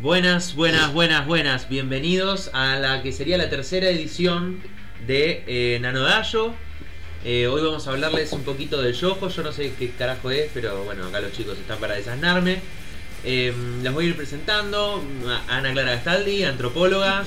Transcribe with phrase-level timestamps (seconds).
[0.00, 1.68] Buenas, buenas, buenas, buenas.
[1.68, 4.60] Bienvenidos a la que sería la tercera edición
[5.06, 6.54] de eh, Nanodayo.
[7.24, 9.28] Eh, hoy vamos a hablarles un poquito del yojo.
[9.28, 12.60] Yo no sé qué carajo es, pero bueno, acá los chicos están para desasnarme.
[13.24, 13.52] Eh,
[13.82, 17.24] les voy a ir presentando a Ana Clara Gastaldi, antropóloga.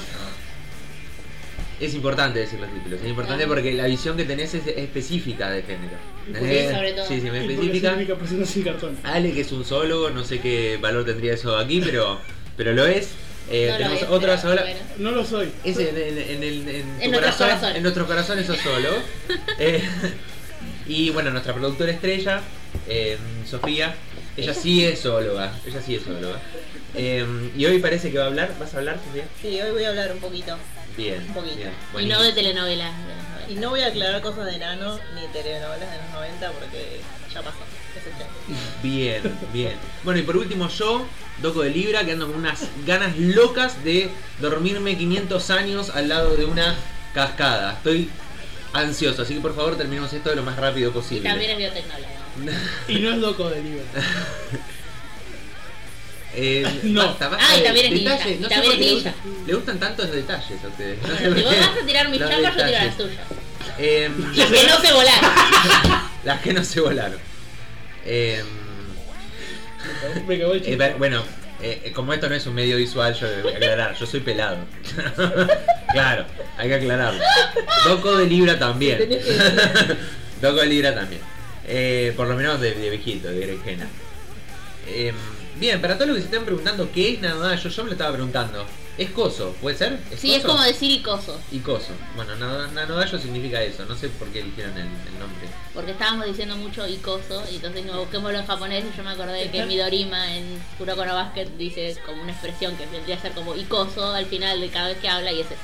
[1.80, 3.56] Es importante decir los títulos, es importante Claro.
[3.56, 5.98] porque la visión que tenés es específica de género.
[6.26, 6.72] Sí, ¿Entendés?
[6.72, 7.08] sobre todo.
[7.08, 8.76] Sí, sí, muy Y porque específica.
[9.04, 12.20] Ale, que es un zoólogo, no sé qué valor tendría eso aquí, pero,
[12.58, 13.10] pero lo es.
[13.52, 14.62] Eh, No lo tenemos es, otra pero sola.
[14.62, 14.80] bueno.
[14.98, 15.52] No lo soy.
[15.64, 17.76] Es en, en- en el- en tu corazón, corazones.
[17.78, 18.90] en nuestros corazones sos solo.
[19.60, 19.84] Eh,
[20.88, 22.42] y bueno, nuestra productora estrella,
[22.88, 23.18] eh,
[23.50, 23.96] Sofía,
[24.38, 25.54] ella sí es zoóloga.
[25.66, 26.40] Ella sí es zoóloga.
[26.96, 27.26] Eh,
[27.58, 28.54] y hoy parece que va a hablar.
[28.60, 29.24] ¿Vas a hablar, Sofía?
[29.42, 30.58] Sí, hoy voy a hablar un poquito.
[30.98, 31.22] Bien.
[31.28, 31.56] Un poquito.
[31.58, 32.92] bien, Y no de telenovelas.
[33.08, 33.52] de los 90.
[33.52, 37.00] Y no voy a aclarar cosas de nano ni telenovelas de los 90 porque
[37.34, 37.58] ya pasó.
[37.98, 38.33] ese tiempo.
[38.82, 39.22] Bien,
[39.54, 39.74] bien.
[40.04, 41.06] Bueno, y por último yo,
[41.42, 44.10] Doco de Libra, que ando con unas ganas locas de
[44.40, 46.76] dormirme 500 años al lado de una
[47.14, 47.74] cascada.
[47.74, 48.10] Estoy
[48.74, 51.30] ansioso, así que por favor terminemos esto lo más rápido posible.
[51.30, 52.10] también es biotecnóloga.
[52.88, 53.84] Y no es loco de libro.
[56.36, 57.06] Eh, No.
[57.06, 58.40] basta, basta Ah, y también es detalles.
[58.40, 59.14] y No sé también es le
[59.46, 61.00] le gustan tantos detalles a ustedes.
[61.02, 63.18] No sé Si vos vas a tirar mis chapas, yo tiro las tuyas.
[63.78, 65.32] Eh, Las que no se volaron.
[66.24, 67.20] las que no se volaron.
[68.06, 68.44] Eh,
[70.28, 71.24] Me cagó el Eh, bueno,
[71.62, 74.58] eh, como esto no es un medio visual, yo voy a aclarar, yo soy pelado.
[75.92, 76.26] claro,
[76.58, 77.24] hay que aclararlo.
[77.86, 79.00] Doco de Libra también.
[80.42, 81.22] Doco de Libra también.
[81.66, 83.88] Eh, por lo menos de, de viejito, de berenjena.
[84.88, 85.14] Eh,
[85.58, 87.94] bien, para todos los que se están preguntando qué es nada, yo, yo me lo
[87.94, 88.66] estaba preguntando.
[88.96, 89.56] ¿Es coso?
[89.60, 90.00] ¿Puede ser?
[90.18, 91.40] Sí, es como decir icoso.
[91.52, 91.94] Y coso.
[92.16, 93.86] Bueno, nano- nanodayo significa eso.
[93.86, 95.48] No sé por qué eligieron el, el nombre.
[95.74, 97.44] Porque estábamos diciendo mucho icoso.
[97.52, 98.86] Y entonces no, busquémoslo en japonés.
[98.86, 102.86] Y yo me acordé que Midorima en Kuroko no Basket dice como una expresión que
[102.86, 105.32] vendría a ser como icoso al final de cada vez que habla.
[105.32, 105.56] Y es eso.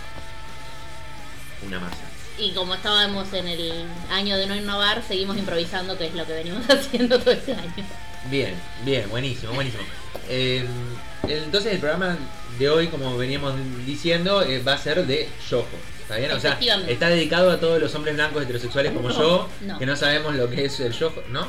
[1.67, 1.97] Una masa.
[2.39, 6.33] Y como estábamos en el año de no innovar, seguimos improvisando, que es lo que
[6.33, 7.73] venimos haciendo todo este año.
[8.31, 9.83] Bien, bien, buenísimo, buenísimo.
[10.29, 10.65] Eh,
[11.27, 12.17] entonces el programa
[12.57, 13.53] de hoy, como veníamos
[13.85, 15.67] diciendo, eh, va a ser de yojo.
[16.01, 16.31] ¿Está bien?
[16.31, 19.77] O sea, está dedicado a todos los hombres blancos heterosexuales como yo, no.
[19.77, 21.47] que no sabemos lo que es el yojo, ¿no?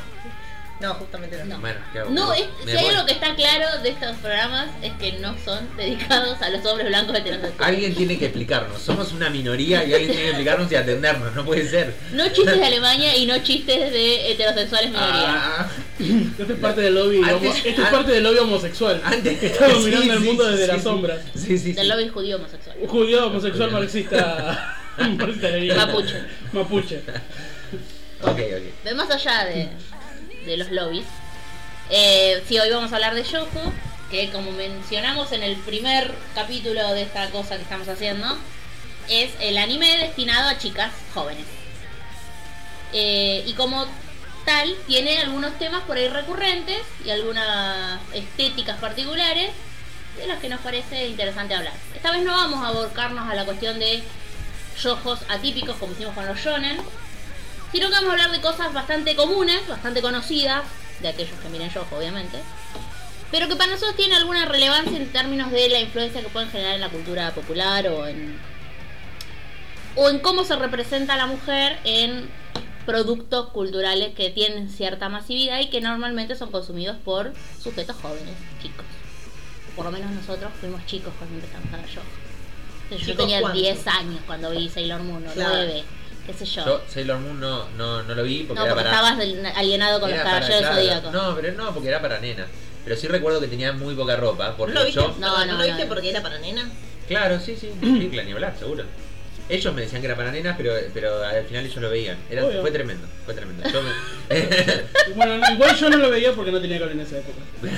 [0.81, 1.45] No, justamente no.
[1.45, 1.59] No.
[1.59, 2.09] Bueno, ¿qué hago?
[2.09, 2.93] No, es, Me si hay voy.
[2.95, 6.87] algo que está claro de estos programas es que no son dedicados a los hombres
[6.87, 7.61] blancos heterosexuales.
[7.67, 8.81] Alguien tiene que explicarnos.
[8.81, 11.35] Somos una minoría y alguien tiene que explicarnos y atendernos.
[11.35, 11.93] No puede ser.
[12.13, 15.13] No chistes de Alemania y no chistes de heterosexuales minorías.
[15.27, 15.67] Ah,
[15.99, 19.01] Esto es parte del lobby, Antes- homo- esto es an- parte del lobby homosexual.
[19.05, 20.83] antes que está sí, dominando el mundo desde sí, las sí.
[20.83, 21.19] sombras.
[21.35, 21.73] Sí, sí, sí.
[21.73, 22.75] Del lobby judío homosexual.
[22.81, 23.79] Un judío homosexual Judío.
[23.79, 24.75] marxista.
[24.97, 25.85] marxista-leninista.
[25.85, 26.15] Mapuche.
[26.53, 27.01] Mapuche.
[28.23, 28.63] Ok, ok.
[28.83, 29.69] Pero más allá de,
[30.45, 31.05] de los lobbies,
[31.89, 33.73] eh, hoy vamos a hablar de Yojo,
[34.09, 38.27] que como mencionamos en el primer capítulo de esta cosa que estamos haciendo,
[39.09, 41.45] es el anime destinado a chicas jóvenes.
[42.93, 43.85] Eh, y como
[44.45, 49.51] tal, tiene algunos temas por ahí recurrentes y algunas estéticas particulares
[50.17, 51.73] de los que nos parece interesante hablar.
[51.95, 54.03] Esta vez no vamos a aborcarnos a la cuestión de
[54.81, 56.77] yojos atípicos como hicimos con los shonen,
[57.71, 60.63] sino que vamos a hablar de cosas bastante comunes, bastante conocidas,
[61.01, 62.37] de aquellos que miren Yojo, obviamente,
[63.31, 66.75] pero que para nosotros tienen alguna relevancia en términos de la influencia que pueden generar
[66.75, 68.39] en la cultura popular o en
[69.95, 72.29] o en cómo se representa a la mujer en
[72.85, 78.85] productos culturales que tienen cierta masividad y que normalmente son consumidos por sujetos jóvenes, chicos.
[79.75, 81.89] Por lo menos nosotros fuimos chicos cuando empezamos a ver.
[81.89, 83.59] Yo ¿Chicos tenía cuánto?
[83.59, 85.55] 10 años cuando vi Sailor Moon, o Claro.
[85.55, 85.83] 9,
[86.25, 86.65] qué sé yo.
[86.65, 89.09] Yo Sailor Moon no, no, no lo vi porque no, era porque para.
[89.11, 91.13] estabas alienado con Era los caballeros claro, zodíacos.
[91.13, 92.47] No, pero no, porque era para nena.
[92.83, 94.49] Pero sí recuerdo que tenía muy poca ropa.
[94.49, 94.99] ¿No Porque lo viste?
[94.99, 95.15] yo.
[95.19, 95.89] No, no, ¿No no, lo viste no.
[95.89, 96.69] porque era para nena?
[97.07, 97.69] Claro, sí, sí.
[97.79, 98.85] Sí, ni hablar, seguro.
[99.49, 102.17] Ellos me decían que era para nenas, pero, pero al final ellos lo veían.
[102.29, 102.61] Era, Obvio.
[102.61, 103.67] fue tremendo, fue tremendo.
[103.69, 103.91] Yo me-
[105.15, 107.37] Bueno, igual yo no lo veía porque no tenía cable en esa época.
[107.61, 107.77] Bueno,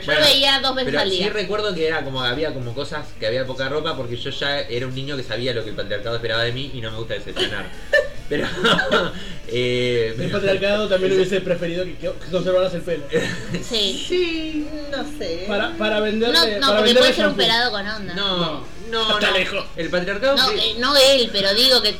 [0.00, 1.30] yo Bueno, lo veía dos veces pero al sí día.
[1.30, 4.86] recuerdo que era como había como cosas que había poca ropa porque yo ya era
[4.86, 7.14] un niño que sabía lo que el patriarcado esperaba de mí y no me gusta
[7.14, 7.66] decepcionar.
[8.32, 8.46] Pero
[9.48, 13.04] eh, El patriarcado también hubiese preferido que, que conservaras el pelo.
[13.62, 14.04] Sí.
[14.08, 15.44] Sí, no sé.
[15.46, 16.58] Para, para No, venderle.
[16.58, 18.14] no, para porque puede ser un pelado con onda.
[18.14, 19.36] No, No, no, Está no.
[19.38, 19.64] lejos.
[19.76, 21.94] El patriarcado sí- eh, no él, pero digo que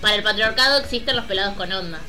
[0.00, 2.00] para el patriarcado existen los pelados con onda.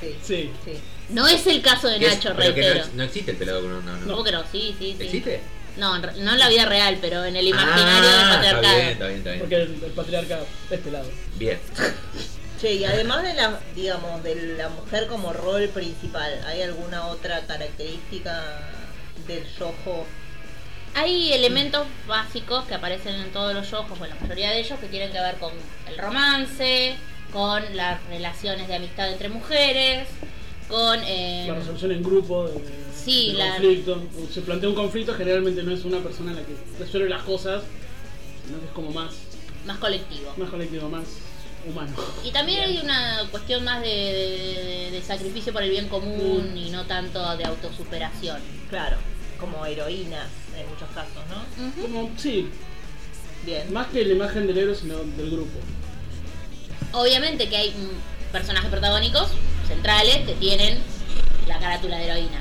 [0.00, 0.50] Sí, Sí.
[0.64, 0.72] sí.
[1.10, 3.92] No es el caso de Nacho, pero que no, no existe el pelado con onda,
[3.98, 4.06] ¿no?
[4.08, 4.42] ¿Cómo que no?
[4.50, 5.04] Sí, sí, sí.
[5.04, 5.40] ¿Existe?
[5.76, 8.76] No, no en la vida real, pero en el imaginario del Ah, patriarcado.
[8.76, 9.40] Está bien, está bien, está bien.
[9.40, 11.08] Porque el, el patriarcado es pelado.
[11.36, 11.58] Bien.
[12.60, 17.40] Che, y además de la, digamos, de la mujer como rol principal, ¿hay alguna otra
[17.46, 18.44] característica
[19.26, 20.04] del yojo
[20.94, 24.78] Hay elementos básicos que aparecen en todos los ojos, o en la mayoría de ellos,
[24.78, 25.52] que tienen que ver con
[25.88, 26.96] el romance,
[27.32, 30.08] con las relaciones de amistad entre mujeres,
[30.68, 30.98] con...
[31.04, 32.60] eh, La resolución en grupo de,
[32.94, 34.02] Sí, de la- conflicto.
[34.34, 37.62] Se plantea un conflicto, generalmente no es una persona la que resuelve las cosas,
[38.46, 39.14] sino que es como más,
[39.64, 40.34] más colectivo.
[40.36, 41.04] más colectivo, más
[41.66, 41.92] humano.
[42.24, 46.56] Y también hay una cuestión más de, de- de sacrificio por el bien común Mm.
[46.56, 48.40] y no tanto de autosuperación.
[48.68, 48.96] Claro,
[49.38, 50.26] como heroínas
[50.56, 51.82] en muchos casos, ¿no?
[51.82, 52.48] Como, sí,
[53.44, 53.72] Bien.
[53.72, 55.58] más que la imagen del héroe, sino del grupo.
[56.92, 59.28] Obviamente que hay mm, personajes protagónicos
[59.68, 60.78] centrales que tienen
[61.46, 62.40] la carátula de heroína.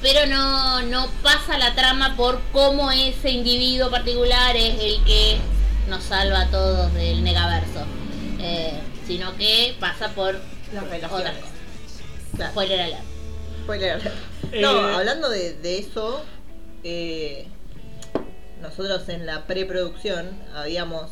[0.00, 5.38] Pero no, no pasa la trama por cómo ese individuo particular es el que
[5.88, 7.84] nos salva a todos del negaverso.
[8.40, 8.72] Eh,
[9.06, 10.34] sino que pasa por
[10.72, 11.32] Las otras relaciones.
[11.34, 11.42] cosas.
[12.36, 12.50] Claro.
[12.52, 13.02] Spoiler alert.
[13.64, 14.14] Spoiler alert.
[14.52, 16.22] Eh, No, hablando de, de eso,
[16.84, 17.46] eh,
[18.62, 21.10] nosotros en la preproducción habíamos,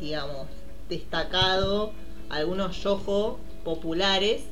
[0.00, 0.46] digamos,
[0.88, 1.92] destacado
[2.30, 4.42] algunos yojo populares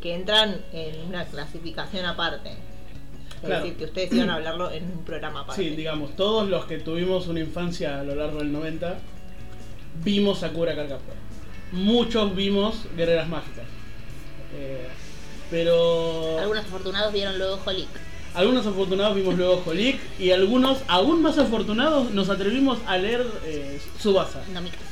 [0.00, 2.50] que entran en una clasificación aparte.
[2.50, 3.64] Es Claro.
[3.64, 5.62] decir, que ustedes iban a hablarlo en un programa aparte.
[5.62, 8.98] Sí, digamos, todos los que tuvimos una infancia a lo largo del 90
[10.04, 11.14] vimos Sakura Card Captor.
[11.72, 13.64] Muchos vimos Guerreras Mágicas.
[14.54, 14.86] Eh,
[15.50, 17.88] pero Algunos afortunados vieron luego Holic.
[18.34, 23.80] algunos afortunados vimos luego Holic y algunos, aún más afortunados, nos atrevimos a leer eh,
[23.98, 24.42] Subasa.
[24.52, 24.82] No mi caso.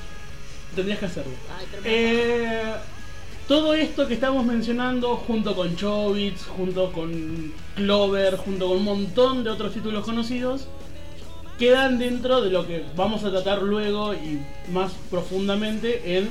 [0.75, 1.33] Tendrías que hacerlo.
[1.59, 2.63] Ay, pero Eh,
[3.49, 9.43] todo esto que estamos mencionando, junto con Chobits, junto con Clover, junto con un montón
[9.45, 10.67] de otros títulos conocidos,
[11.59, 14.41] quedan dentro de lo que vamos a tratar luego y
[14.73, 16.29] más profundamente en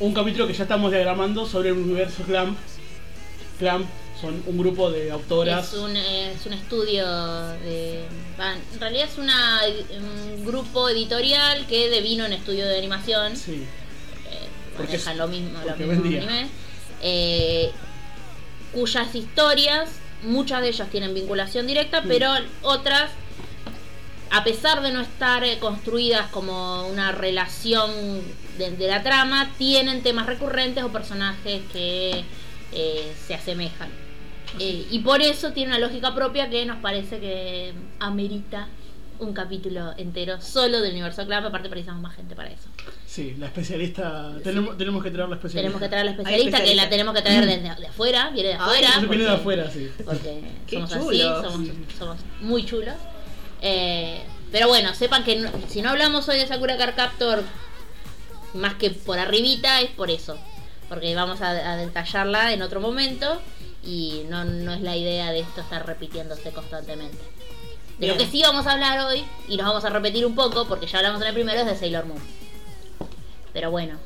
[0.00, 2.56] un capítulo que ya estamos diagramando sobre el universo Clamp.
[3.58, 3.86] Clamp
[4.20, 5.72] son un grupo de autoras.
[5.72, 8.04] Es un, es un estudio de.
[8.38, 9.60] va, En realidad es una,
[10.36, 13.36] un grupo editorial que devino en estudio de animación.
[13.36, 13.64] Sí,
[14.30, 16.18] eh, Porque es- lo mismo, lo porque mismo vendía.
[16.22, 16.48] anime,
[17.02, 17.70] eh,
[18.72, 19.90] cuyas historias,
[20.24, 22.08] muchas de ellas tienen vinculación directa, Mm.
[22.08, 22.32] pero
[22.62, 23.10] otras,
[24.30, 27.90] a pesar de no estar eh, construidas como una relación
[28.58, 32.24] de, de la trama, tienen temas recurrentes o personajes que
[32.72, 33.88] eh, se asemejan.
[34.58, 38.68] Eh, y por eso tiene una lógica propia que nos parece que amerita
[39.20, 42.68] un capítulo entero solo del universo Clamp, aparte precisamos más gente para eso.
[43.06, 44.32] sí, la especialista.
[44.42, 45.60] Tenemos, tenemos que traer la especialista.
[45.60, 46.90] Tenemos que traer a la especialista, Hay que la especialista.
[46.90, 48.88] tenemos que traer desde de afuera, viene de Ay, afuera.
[48.88, 49.90] Eso viene de porque- afuera, sí.
[50.04, 51.44] Porque Qué somos chulos.
[51.44, 51.68] así, somos,
[51.98, 52.94] somos muy chulos.
[53.66, 54.22] Eh,
[54.52, 57.42] pero bueno, sepan que no- si no hablamos hoy de Sakura Card Captor,
[58.52, 60.38] más que por arribita, es por eso.
[60.88, 63.40] Porque vamos a, a detallarla en otro momento
[63.82, 67.16] y no, no es la idea de esto estar repitiéndose constantemente.
[67.98, 70.66] De lo que sí vamos a hablar hoy, y nos vamos a repetir un poco,
[70.66, 72.20] porque ya hablamos en el primero, es de Sailor Moon.
[73.52, 73.98] Pero bueno,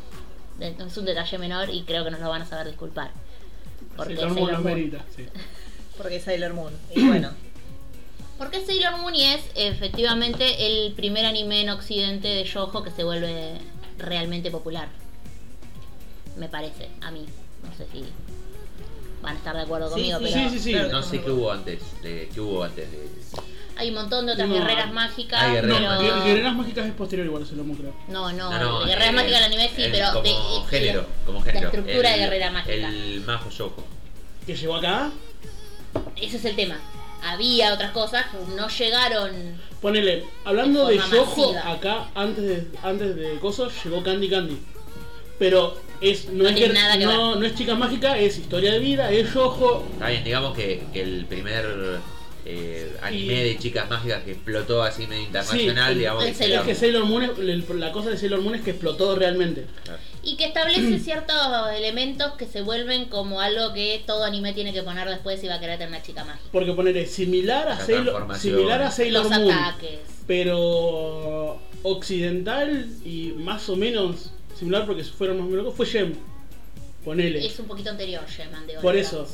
[0.61, 3.11] es un detalle menor y creo que nos lo van a saber disculpar.
[3.97, 5.27] Porque Sailor Moon Sailor Moon- merita, sí.
[5.97, 6.73] Porque es Sailor Moon.
[6.95, 7.33] Y bueno,
[8.39, 13.03] Porque Sailor Moon y es efectivamente el primer anime en occidente de Yojo que se
[13.05, 13.59] vuelve
[13.99, 14.89] realmente popular.
[16.37, 17.27] Me parece, a mí.
[17.65, 18.05] No sé si
[19.21, 20.25] van a estar de acuerdo Sí, conmigo, sí.
[20.33, 20.79] pero Sí, sí, sí.
[20.91, 21.81] No sé qué hubo antes.
[22.03, 23.09] De, ¿Qué hubo antes de.?
[23.77, 25.41] hay un montón de otras No, guerreras mágicas.
[25.43, 26.53] hay guerreras pero...
[26.53, 27.95] Mágicas es posterior igual a Sailor Moon, creo.
[28.09, 30.67] No, no, No, no, guerreras eh, mágicas del anime sí, el- pero como de- de-
[30.69, 31.61] género, de- como género.
[31.61, 32.73] La estructura de El- guerrera mágica.
[32.89, 33.85] El majo yojo.
[34.47, 35.11] Que llegó acá,
[36.17, 36.77] Ese es el tema.
[37.23, 39.59] Había otras cosas, no llegaron.
[39.81, 44.59] Ponele, hablando De Yojo, acá antes de, antes de Coso llegó Candy Candy.
[45.39, 48.73] Pero es, no, No es, que- nada que no, no es chica mágica, es historia
[48.73, 49.87] de vida, es Yojo.
[49.93, 52.01] Está bien, digamos que, que el primer
[52.45, 56.25] eh, anime Y- de chicas mágicas que explotó así medio internacional, Sí, digamos.
[56.25, 58.71] el que Es que Sailor Moon, es- el- la cosa de Sailor Moon es que
[58.71, 59.67] explotó realmente.
[59.85, 59.99] Claro.
[60.29, 61.37] Y que establece ciertos
[61.75, 65.55] elementos que se vuelven como algo que todo anime tiene que poner después si va
[65.55, 66.49] a querer tener una chica mágica.
[66.53, 70.01] Porque ponerle similar a Sailor, similar a Sailor Los Moon, ataques.
[70.27, 76.15] pero occidental y más o menos similar porque fueron más o menos fue Gem.
[77.05, 77.47] Ponele.
[77.47, 79.27] Es un poquito anterior, Geman, de Por eso.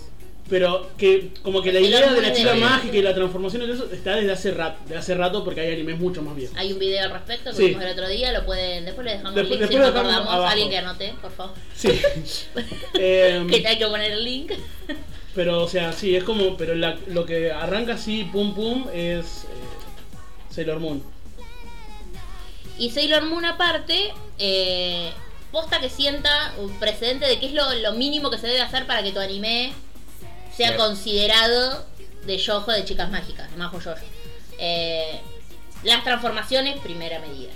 [0.48, 3.88] Pero que como que la idea de la chica mágica y la transformación y eso
[3.90, 6.54] está desde hace rato, de hace rato porque hay animes mucho más viejos.
[6.58, 7.66] Hay un video al respecto que Sí.
[7.68, 10.02] vimos el otro día, lo pueden, después le dejamos Después- el link si después no
[10.02, 10.50] lo dejamos acordamos, abajo.
[10.52, 11.54] alguien que anote, por favor.
[11.74, 11.88] Sí.
[12.94, 14.52] Em, que hay que poner el link.
[15.34, 19.44] pero o sea, sí, es como, pero la- lo que arranca así, pum pum, es
[19.44, 19.46] eh,
[20.50, 21.02] Sailor Moon.
[22.78, 25.10] Y Sailor Moon aparte, eh,
[25.52, 28.86] posta que sienta un precedente de qué es lo, lo mínimo que se debe hacer
[28.86, 29.72] para que tu anime
[30.56, 30.78] sea Bien.
[30.80, 31.84] considerado
[32.26, 34.00] de yojo de chicas mágicas, de majo yoyo.
[34.58, 35.20] Eh,
[35.82, 37.52] Las transformaciones, primera medida.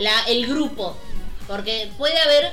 [0.00, 0.96] La, el grupo,
[1.46, 2.52] porque puede haber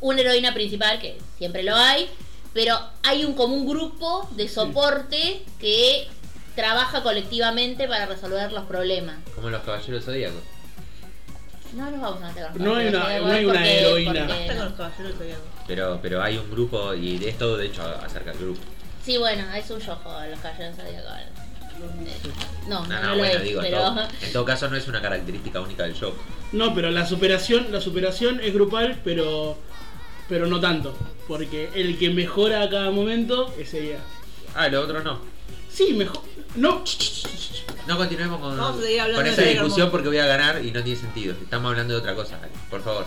[0.00, 2.08] una heroína principal, que siempre lo hay,
[2.54, 6.06] pero hay un como un grupo de soporte que
[6.54, 9.16] trabaja colectivamente para resolver los problemas.
[9.34, 10.42] Como los caballeros zodíacos.
[11.74, 14.26] No nos vamos a meter con No hay una- no hay una porque- heroína.
[14.26, 14.72] porque- los.
[15.66, 18.60] Pero, pero hay un grupo y de esto de hecho acerca del grupo.
[19.04, 21.12] Sí, bueno, es un yojo los caballeros zodiacos.
[22.68, 24.68] No, no, No, no, no, lo bueno, es, digo, en pero todo, en todo caso
[24.68, 26.12] no es una característica única del show.
[26.52, 29.58] No, pero la superación, la superación es grupal, pero
[30.28, 33.98] pero no tanto, porque el que mejora a cada momento es ella.
[34.54, 35.20] Ah, lo otro no.
[35.70, 36.22] Sí, mejor.
[36.54, 36.84] No.
[37.86, 40.64] No continuemos con, Vamos a seguir hablando con de esa discusión porque voy a ganar
[40.64, 41.34] y no tiene sentido.
[41.42, 42.38] Estamos hablando de otra cosa.
[42.70, 43.06] Por favor.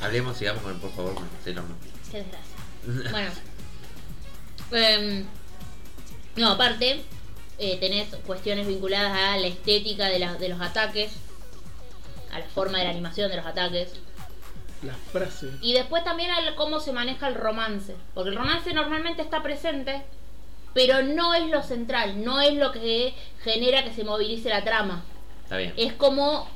[0.00, 1.78] Hablemos, sigamos con, por favor, con Sailor Moon.
[2.10, 2.52] Qué desgracia.
[3.12, 3.30] Bueno.
[4.72, 5.24] Em,
[6.36, 7.02] no, aparte,
[7.58, 11.12] eh, tenés cuestiones vinculadas a la estética de, la- de los ataques,
[12.32, 13.92] a la forma de la animación de los ataques,
[14.82, 15.48] La frase.
[15.60, 17.94] y después también a cómo se maneja el romance.
[18.14, 20.02] Porque el romance normalmente está presente,
[20.74, 23.14] pero no es lo central, no es lo que
[23.44, 25.04] genera que se movilice la trama.
[25.44, 25.74] Está bien.
[25.76, 26.48] Es como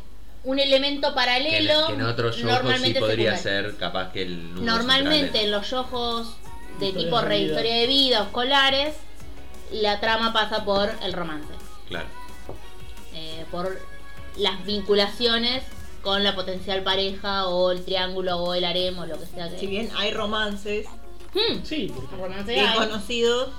[0.44, 1.86] un elemento Que en, paralelo.
[1.88, 3.70] que en otro show sí normalmente podría secundario.
[3.70, 6.36] ser capaz que el Normalmente central en los ojos
[6.78, 7.46] de Historia tipo de re vida.
[7.48, 8.94] historia de vida o escolares,
[9.72, 11.52] la trama pasa por el romance,
[11.88, 12.06] Claro.
[13.14, 13.78] eh, por
[14.36, 15.62] las vinculaciones
[16.02, 19.58] con la potencial pareja o el triángulo o el harem o lo que sea que.
[19.58, 20.86] Si bien hay romances
[21.34, 21.92] Hmm, Sí,
[22.46, 23.50] bien conocidos,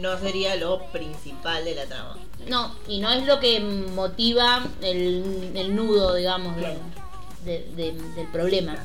[0.00, 2.16] no sería lo principal de la trama.
[2.46, 6.78] No, y no es lo que motiva el, el nudo, digamos, de- Claro.
[7.44, 8.76] de- de- del problema.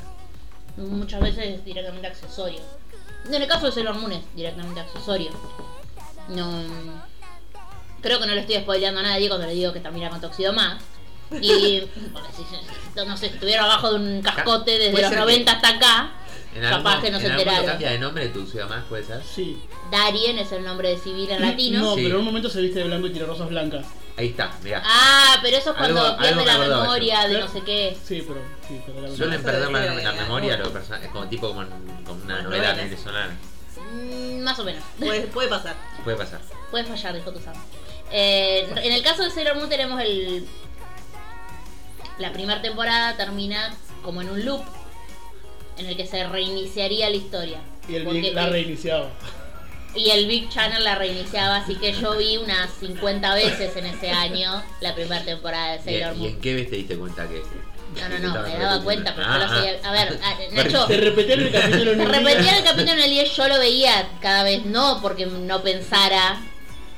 [0.77, 2.61] Muchas veces es directamente accesorio.
[3.27, 5.31] En el caso de Sailor Moon es directamente accesorio.
[6.29, 6.63] No.
[8.01, 10.53] Creo que no le estoy spoileando a nadie cuando le digo que termina con Toxido
[10.53, 10.81] más.
[11.41, 11.81] Y.
[12.11, 16.11] bueno, si- no sé, estuviera abajo de un cascote desde los ser 90 hasta acá,
[16.53, 17.65] En capaz algún- que no se en enteraron.
[17.65, 19.21] cambia de nombre tu ciudad más, puede ser.
[19.23, 19.57] sí.
[19.91, 21.79] Darien es el nombre de civil en latino.
[21.81, 22.01] No, Sí.
[22.03, 23.85] pero en un momento se viste de blanco y tiene rosas blancas.
[24.15, 24.81] Ahí está, mirá.
[24.85, 27.97] Ah, pero eso es cuando Algo- pierde algo la memoria de no sé qué.
[28.05, 31.61] Sí, pero sí, pero la Suelen perder la, memoria de- los personajes, como tipo como,
[31.61, 33.35] una novela venezolana.
[33.91, 34.83] Mm, más o menos.
[34.99, 35.75] Puede, puede pasar.
[36.03, 36.41] Puede pasar.
[36.69, 37.55] Puede fallar, dijo Tuzan.
[38.11, 40.47] Eh, en el caso de Sailor Moon tenemos el...
[42.19, 44.61] La primera temporada termina como en un loop
[45.77, 47.61] en el que se reiniciaría la historia.
[47.89, 49.09] Y el Porque- Big la reiniciaba.
[49.95, 54.09] Y el Big Channel la reiniciaba, así que yo vi unas 50 veces en ese
[54.11, 56.29] año la primera temporada de ¿Y, Sailor y Moon.
[56.31, 57.41] en qué vez te diste cuenta que.?
[57.93, 59.55] No, no, no, me daba cuenta, pero Ah, yo lo ah.
[59.55, 59.79] seguía.
[59.87, 63.35] A ver, ah, Nacho, Se repetía el capítulo en repetía el capítulo en el 10,
[63.35, 66.41] yo lo veía cada vez, no porque no pensara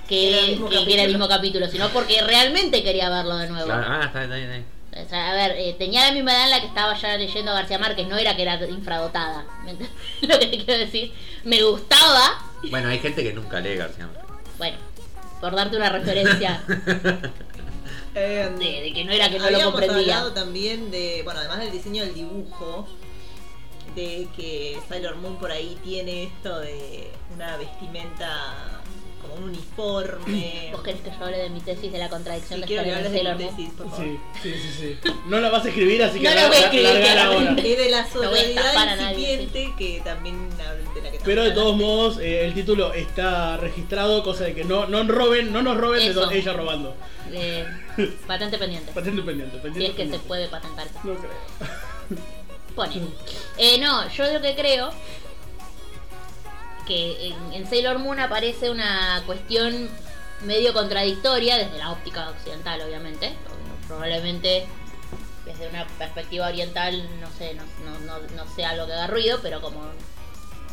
[0.08, 1.08] que, Era el mismo que- era el capítulo.
[1.10, 3.66] mismo capítulo, sino porque realmente quería verlo de nuevo.
[3.66, 4.76] Claro, ah, está bien, está bien.
[5.06, 7.52] O sea, a ver, eh, tenía la misma edad en la que estaba ya leyendo
[7.52, 9.44] a García Márquez, no era que era infradotada.
[9.66, 11.12] ¿me entendés lo que te quiero decir?
[11.44, 14.26] Me gustaba, Bueno, hay gente que nunca lee García Márquez.
[14.58, 14.78] bueno,
[15.42, 16.64] por darte una referencia
[18.18, 20.16] Eh, de, de que no era que no lo Habíamos comprendía.
[20.20, 22.88] hablado también de, bueno, además del diseño del dibujo,
[23.94, 28.82] de que Sailor Moon por ahí tiene esto de una vestimenta
[29.28, 30.70] como un uniforme.
[30.72, 32.94] ¿Vos querés que yo hable de mi tesis de la contradicción Sí, de quiero que
[32.94, 33.38] hables de Moon?
[33.38, 34.06] tesis, por favor.
[34.06, 35.12] Sí, sí, sí, sí.
[35.28, 37.68] No la vas a escribir, así que No la voy a escribir, claramente.
[37.68, 42.18] Y de la No nadie, incipiente que también de la que Pero de todos modos,
[42.20, 46.30] eh, el título está registrado, cosa de que no, no roben, no nos roben Eso.
[46.32, 46.96] ella robando.
[47.32, 47.66] Eh,
[48.28, 48.92] patente pendiente.
[48.92, 50.04] Patente pendiente, Si pendiente.
[50.04, 50.88] es que se puede patentar.
[51.04, 51.32] No creo.
[52.76, 52.96] Pone.
[53.58, 54.90] Eh, no, yo lo que creo
[56.86, 59.90] que en, en Sailor Moon aparece una cuestión
[60.42, 63.34] medio contradictoria desde la óptica occidental, obviamente.
[63.88, 64.66] Probablemente
[65.46, 69.40] desde una perspectiva oriental, no sé, no, no, no, no sea algo que haga ruido,
[69.42, 69.84] pero como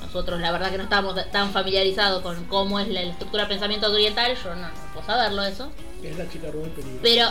[0.00, 3.50] nosotros la verdad que no estamos tan familiarizados con cómo es la, la estructura de
[3.50, 5.70] pensamiento oriental, yo no, no puedo saberlo eso.
[6.02, 7.00] Es la chica ruda en peligro.
[7.02, 7.30] Pero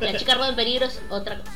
[0.00, 1.52] la chica rueda en peligro es otra cosa.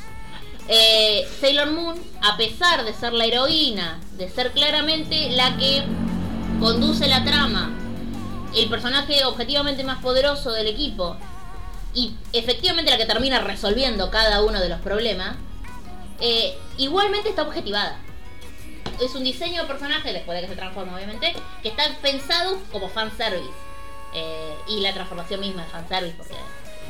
[0.69, 5.83] Eh, Sailor Moon, a pesar de ser la heroína, de ser claramente la que
[6.59, 7.71] conduce la trama,
[8.55, 11.15] el personaje objetivamente más poderoso del equipo
[11.93, 15.35] y efectivamente la que termina resolviendo cada uno de los problemas,
[16.19, 17.99] eh, igualmente está objetivada.
[19.01, 22.89] Es un diseño de personaje, después de que se transforma obviamente, que está pensado como
[22.89, 23.51] fanservice.
[24.13, 26.35] Eh, y la transformación misma es fanservice, porque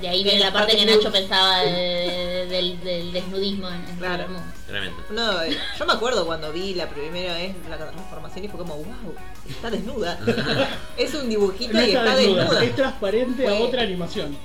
[0.01, 3.68] de ahí viene la la parte parte que Nacho pensaba de- de- del, del desnudismo
[3.70, 4.25] en, en Claro.
[4.68, 4.98] Tremendo.
[5.10, 8.75] No, eh, yo me acuerdo cuando vi la primera vez la transformación y fue como,
[8.75, 9.16] wow,
[9.50, 10.20] está desnuda.
[10.98, 12.63] es un dibujito No y está está desnuda, desnuda.
[12.66, 14.38] es transparente a otra animación.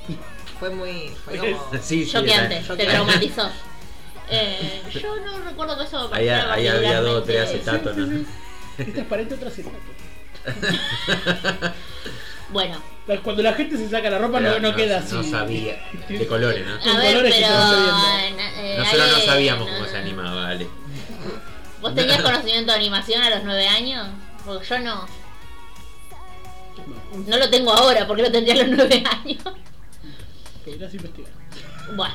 [0.59, 1.09] fue muy.
[1.25, 1.65] Fue como.
[1.83, 3.49] Sí, sí, Choqueante, está- te traumatizó.
[4.31, 8.25] Eh, yo no recuerdo que eso Ahí, ahí había dos o tres acetatos, ¿no?
[8.79, 9.77] Es transparente otro acetato.
[12.51, 12.77] Bueno,
[13.25, 15.15] Cuando la gente se saca la ropa no, no queda así.
[15.15, 15.77] No sabía.
[16.09, 16.75] De colores, ¿no?
[16.75, 17.53] a Con ver, colores que pero.
[17.53, 20.69] se van eh, Nosotros no sabíamos no- cómo se animaba, Ale.
[21.81, 24.07] ¿Vos tenías conocimiento de animación a los nueve años?
[24.47, 25.07] Porque yo no.
[27.27, 29.43] No lo tengo ahora, porque lo tendría a los nueve años.
[30.65, 31.33] Podrías investigar.
[31.97, 32.15] Bueno,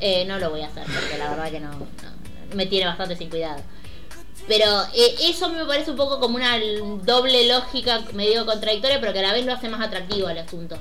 [0.00, 3.16] eh, no lo voy a hacer porque la verdad que no, no- me tiene bastante
[3.16, 3.60] sin cuidado.
[4.48, 6.58] Pero eh, eso me parece un poco como una
[7.02, 10.76] doble lógica medio contradictoria, pero que a la vez lo hace más atractivo al asunto.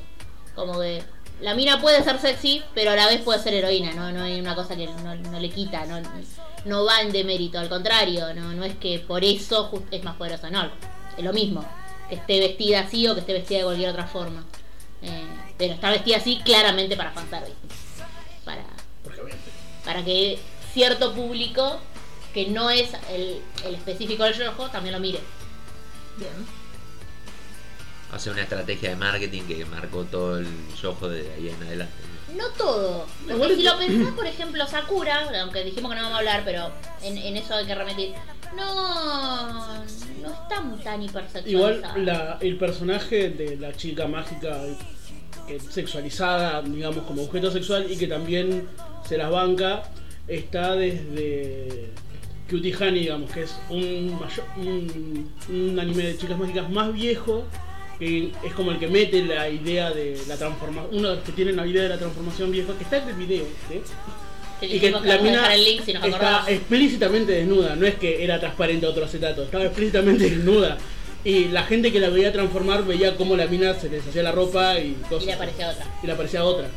[0.55, 1.03] Como que
[1.41, 4.39] la mina puede ser sexy, pero a la vez puede ser heroína, no, no hay
[4.39, 6.01] una cosa que no, no le quita, no,
[6.65, 10.49] no va en demérito, al contrario, no, no es que por eso es más poderosa,
[10.49, 10.69] no,
[11.17, 11.65] es lo mismo,
[12.09, 14.43] que esté vestida así o que esté vestida de cualquier otra forma.
[15.01, 17.55] Eh, pero está vestida así claramente para fanservice.
[18.43, 18.65] Para,
[19.85, 20.39] para que
[20.73, 21.79] cierto público
[22.33, 25.19] que no es el, el específico del rojo también lo mire.
[26.17, 26.31] Bien.
[28.11, 30.47] Hace una estrategia de marketing que marcó todo el
[30.81, 31.93] yojo de ahí en adelante.
[32.35, 33.05] No todo.
[33.27, 36.71] Porque si lo pensás, por ejemplo, Sakura, aunque dijimos que no vamos a hablar, pero
[37.01, 38.13] en, en eso hay que remitir.
[38.55, 41.49] No, no está tan hipersexualizada.
[41.49, 44.59] Igual la, el personaje de la chica mágica
[45.47, 48.67] que sexualizada, digamos, como objeto sexual y que también
[49.07, 49.83] se las banca,
[50.27, 51.91] está desde
[52.49, 57.45] Cutie Honey, digamos, que es un, mayo- un, un anime de chicas mágicas más viejo,
[57.99, 61.31] que es como el que mete la idea de la transformación, uno de los que
[61.33, 63.81] tiene la idea de la transformación vieja, que está en el video, ¿sí?
[64.59, 67.95] Que Y que la a mina el link si nos está explícitamente desnuda, no es
[67.95, 70.77] que era transparente otro acetato, estaba explícitamente desnuda.
[71.23, 74.31] Y la gente que la veía transformar veía cómo la mina se les hacía la
[74.31, 75.23] ropa y cosas.
[75.23, 75.85] Y le aparecía otra.
[76.03, 76.67] Y le aparecía otra.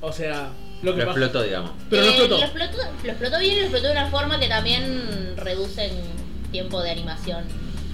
[0.00, 0.50] O sea,
[0.82, 1.70] lo que Lo explotó, digamos.
[1.90, 2.36] Pero no Eh, explotó.
[2.38, 6.00] Lo explotó, lo explotó bien y lo explotó de una forma que también reduce en
[6.52, 7.44] tiempo de animación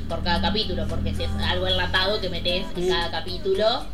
[0.09, 3.85] por cada capítulo, porque si es algo enlatado que metes en cada capítulo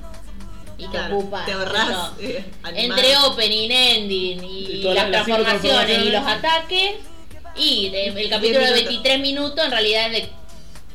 [0.77, 6.27] y te Claro, ocupa te yo, eh, entre opening, ending y, las transformaciones y los
[6.27, 6.95] ataques
[7.57, 8.85] y de- el capítulo de minutos.
[8.89, 10.31] 23 minutos en realidad es de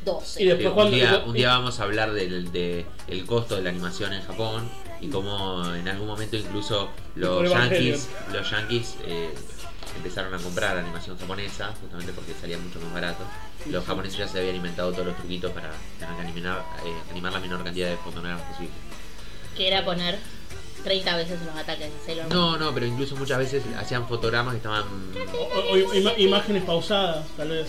[0.03, 0.43] 12.
[0.43, 3.69] Y después un, día, un día vamos a hablar del de, el costo de la
[3.69, 4.69] animación en Japón
[5.01, 9.33] y cómo en algún momento incluso los yankees, los yankees eh,
[9.97, 13.23] empezaron a comprar animación japonesa justamente porque salía mucho más barato.
[13.69, 17.33] Los japoneses ya se habían inventado todos los truquitos para tener que animar, eh, animar
[17.33, 18.73] la menor cantidad de fotogramas posible.
[19.55, 20.19] Que era poner
[20.83, 22.35] 30 veces los ataques de Sailor Moon.
[22.35, 24.83] No, no, pero incluso muchas veces hacían fotogramas que estaban...
[25.33, 27.67] O, o ima- imágenes pausadas, tal vez.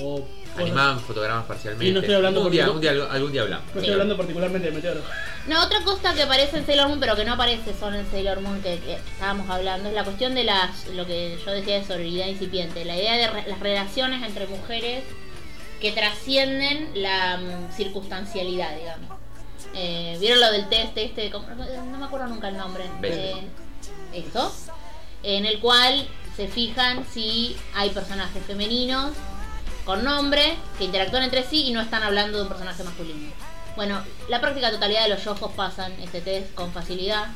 [0.00, 1.86] O cosas- Animaban fotogramas parcialmente.
[1.86, 3.66] Y no estoy hablando un día, porque- un día, algún día hablamos.
[3.74, 5.00] No estoy hablando particularmente de Meteoro.
[5.48, 8.40] No, otra cosa que aparece en Sailor Moon, pero que no aparece solo en Sailor
[8.40, 11.84] Moon, que, que estábamos hablando, es la cuestión de las, lo que yo decía de
[11.84, 15.04] sororidad incipiente, la idea de re- las relaciones entre mujeres
[15.80, 19.18] que trascienden la mm, circunstancialidad, digamos.
[19.74, 21.30] Eh, ¿Vieron lo del test este?
[21.30, 22.84] No me acuerdo nunca el nombre.
[23.02, 23.34] Eh,
[24.12, 24.54] eso.
[25.22, 29.12] En el cual se fijan si hay personajes femeninos
[29.84, 33.32] con nombre que interactúan entre sí y no están hablando de un personaje masculino.
[33.76, 37.26] Bueno, la práctica totalidad de los yojos pasan este test con facilidad.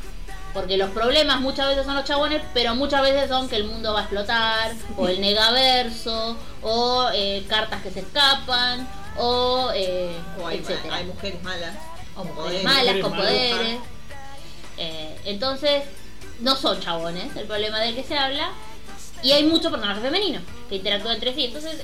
[0.55, 3.93] Porque los problemas muchas veces son los chabones, pero muchas veces son que el mundo
[3.93, 10.47] va a explotar, o el negaverso, o eh, cartas que se escapan, o eh, O
[10.47, 10.97] hay, etcétera.
[10.97, 11.75] hay mujeres malas.
[12.17, 12.65] o con mujeres poderes.
[12.65, 13.33] malas mujeres con malas.
[13.33, 13.79] poderes.
[14.79, 15.83] Eh, entonces,
[16.41, 18.51] no son chabones el problema del que se habla.
[19.23, 21.45] Y hay muchos personajes femeninos que interactúan entre sí.
[21.45, 21.83] Entonces,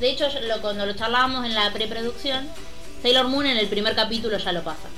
[0.00, 2.48] de hecho, lo- cuando lo charlábamos en la preproducción,
[3.02, 4.88] Sailor Moon en el primer capítulo ya lo pasa.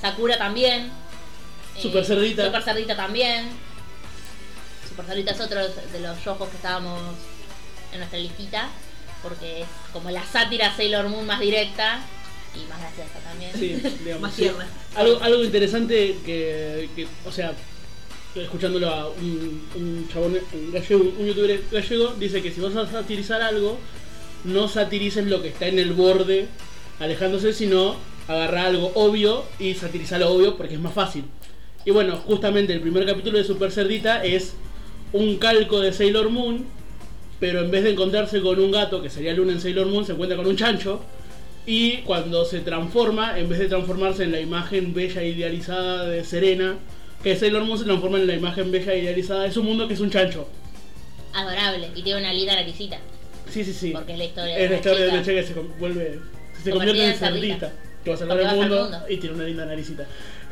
[0.00, 0.90] Sakura también.
[1.76, 2.46] eh, Super Cerdita.
[2.46, 3.48] Super Cerdita también.
[4.88, 7.00] Super Cerdita es otro de los yojos que estábamos
[7.92, 8.68] en nuestra listita.
[9.22, 12.00] Porque es como la sátira Sailor Moon más directa
[12.54, 13.52] y más graciosa también.
[13.54, 14.22] Sí, digamos.
[14.22, 14.42] Más sí.
[14.42, 14.66] tierna.
[14.96, 17.52] Algo, algo interesante que, que, o sea,
[18.34, 23.42] escuchándolo a un, chabón, un gallego, un youtuber gallego, dice que si vas a satirizar
[23.42, 23.78] algo,
[24.44, 26.46] no satirices lo que está en el borde
[27.00, 27.96] alejándose, sino
[28.28, 31.24] agarrar algo obvio y satirizar lo obvio porque es más fácil.
[31.84, 34.54] Y bueno, justamente el primer capítulo de Super Cerdita es
[35.12, 36.66] un calco de Sailor Moon,
[37.40, 40.12] pero en vez de encontrarse con un gato, que sería Luna en Sailor Moon, se
[40.12, 41.00] encuentra con un chancho.
[41.66, 46.24] Y cuando se transforma, en vez de transformarse en la imagen bella e idealizada de
[46.24, 46.76] Serena,
[47.22, 50.00] que Sailor Moon se transforma en la imagen bella idealizada de su mundo, que es
[50.00, 50.48] un chancho.
[51.34, 51.90] Adorable.
[51.94, 52.98] Y tiene una linda naricita.
[53.50, 53.90] Sí, sí, sí.
[53.92, 56.20] Porque es la historia de Es la una historia de una chica que se vuelve.
[56.62, 57.72] Se convierte en cerdita.
[58.04, 59.06] que va a salvar el mundo, el mundo.
[59.08, 60.06] y tiene una linda naricita.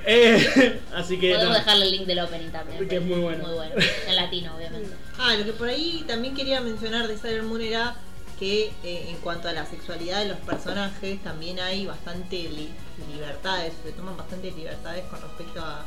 [0.06, 1.32] Eh, así que.
[1.32, 1.58] Podemos no.
[1.58, 2.88] dejarle el link del opening también.
[2.88, 3.44] Que es muy bueno.
[3.46, 3.74] Muy bueno.
[4.06, 4.90] En latino, obviamente.
[5.20, 7.96] Ah, lo que por ahí también quería mencionar de Sailor Moon era
[8.38, 12.68] que eh, en cuanto a la sexualidad de los personajes también hay bastante li-
[13.12, 15.84] libertades, se toman bastante libertades con respecto a,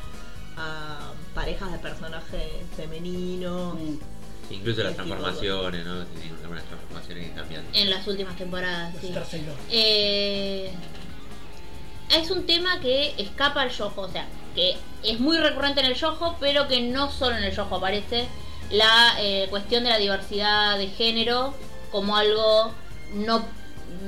[0.57, 3.75] a parejas de personajes femeninos.
[3.75, 4.53] Mm.
[4.53, 5.93] Incluso las de transformaciones, ¿no?
[6.41, 7.65] Algunas transformaciones que cambian.
[7.73, 9.13] En las últimas temporadas, sí.
[9.69, 10.71] Eh,
[12.09, 15.95] es un tema que escapa al yojo, o sea, que es muy recurrente en el
[15.95, 18.27] yojo, pero que no solo en el yojo aparece
[18.69, 21.53] la eh, cuestión de la diversidad de género
[21.91, 22.73] como algo
[23.13, 23.45] no,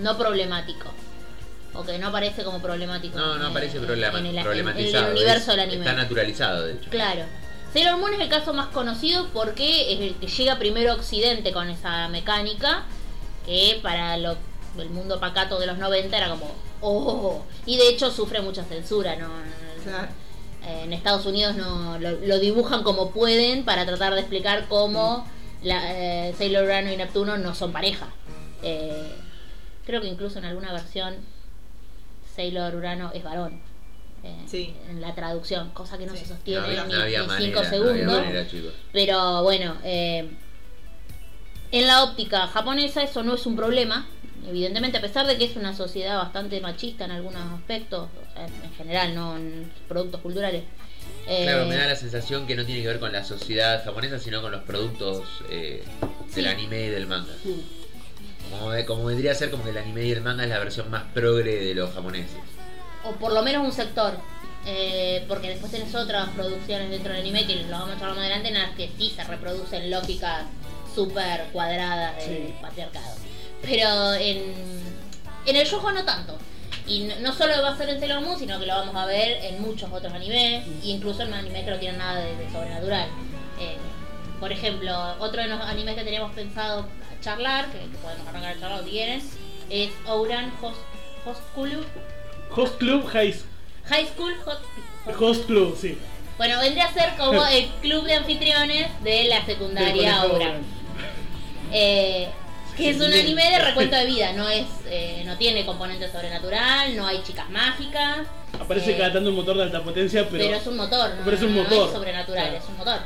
[0.02, 0.90] no problemático.
[1.76, 3.18] O que no aparece como problemático.
[3.18, 5.08] No, no aparece en- problema, en el- en problematizado.
[5.08, 5.86] el universo es- del anime.
[5.86, 6.90] Está naturalizado, de hecho.
[6.90, 7.24] Claro.
[7.74, 11.52] Sailor Moon es el caso más conocido porque es el que llega primero a Occidente
[11.52, 12.84] con esa mecánica,
[13.46, 14.38] que para lo-
[14.78, 19.16] el mundo pacato de los 90 era como, oh, y de hecho sufre mucha censura,
[19.16, 19.30] ¿no?
[19.84, 20.08] Claro.
[20.66, 25.28] En Estados Unidos no lo, lo dibujan como pueden para tratar de explicar cómo
[25.64, 25.82] la,
[26.30, 28.08] eh, Sailor Urano y Neptuno no son pareja.
[28.62, 29.14] Eh,
[29.86, 31.16] creo que incluso en alguna versión
[32.36, 33.62] Sailor Urano es varón.
[34.26, 34.74] eh, Sí.
[34.90, 36.20] En la traducción, cosa que no Sí.
[36.20, 38.22] se No sostiene había, ni, no había ni manera, cinco segundos.
[38.22, 38.48] manera.
[38.94, 40.30] Pero bueno, eh,
[41.72, 44.08] en la óptica japonesa eso no es un problema.
[44.48, 49.14] Evidentemente, a pesar de que es una sociedad bastante machista en algunos aspectos, en general,
[49.16, 50.64] no en productos culturales.
[51.28, 54.20] eh, Claro, me da la sensación que no tiene que ver con la sociedad japonesa,
[54.20, 55.84] sino con los productos eh,
[56.36, 56.50] del Sí.
[56.50, 57.34] anime y del manga.
[58.60, 60.60] Como, de- como vendría a ser como que el anime y el manga es la
[60.60, 62.38] versión más progre de los japoneses.
[63.06, 64.18] o por lo menos un sector.
[64.66, 68.20] eh, porque después tenés otras producciones dentro del anime que lo vamos a charlar más
[68.20, 70.44] adelante en las que sí se reproducen lógicas
[70.96, 72.54] súper cuadradas del Sí.
[72.62, 73.14] patriarcado.
[73.62, 74.54] Pero en,
[75.46, 76.38] en el yojo no tanto.
[76.88, 79.06] Y no, no solo va a ser en Sailor Moon, sino que lo vamos a
[79.06, 82.50] ver en muchos otros animes, e incluso en animes que no tienen nada de, de
[82.50, 83.10] sobrenatural.
[83.60, 83.76] Eh,
[84.40, 86.88] por ejemplo, otro de los animes que teníamos pensado
[87.24, 89.22] charlar, que, que podemos arrancar a charlar si quieren,
[89.70, 90.78] es Ouran Host,
[91.26, 91.86] Host Club.
[92.56, 93.36] Host Club High
[93.86, 94.62] High School Hot,
[95.06, 95.98] Hot- Host Club, sí.
[96.38, 100.24] Bueno, vendría a ser como el club de anfitriones de la secundaria.
[100.26, 100.62] Oran.
[101.72, 102.30] Eh,
[102.78, 106.96] que es un anime de recuento de vida, no es, eh, no tiene componente sobrenatural,
[106.96, 108.20] no hay chicas mágicas.
[108.60, 110.44] Aparece eh, cada tanto un motor de alta potencia, pero.
[110.44, 111.88] pero, es un motor, no, pero es un no motor.
[111.88, 112.64] es sobrenatural, Claro.
[112.64, 113.00] es un motor.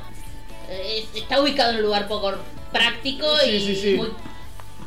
[0.69, 2.33] Eh, es- está ubicado en un lugar poco
[2.71, 3.93] práctico Sí, y sí, sí.
[3.95, 4.09] muy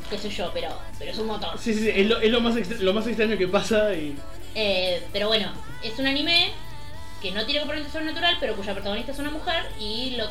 [0.09, 1.57] qué sé yo, pero, pero es un motor.
[1.59, 4.17] Sí, sí, sí, es lo, es lo más, extra- lo más extraño que pasa y.
[4.57, 5.53] Eh, pero bueno,
[5.85, 6.51] es un anime
[7.23, 10.27] que no tiene componente sobrenatural, pero cuya protagonista es una mujer y lo,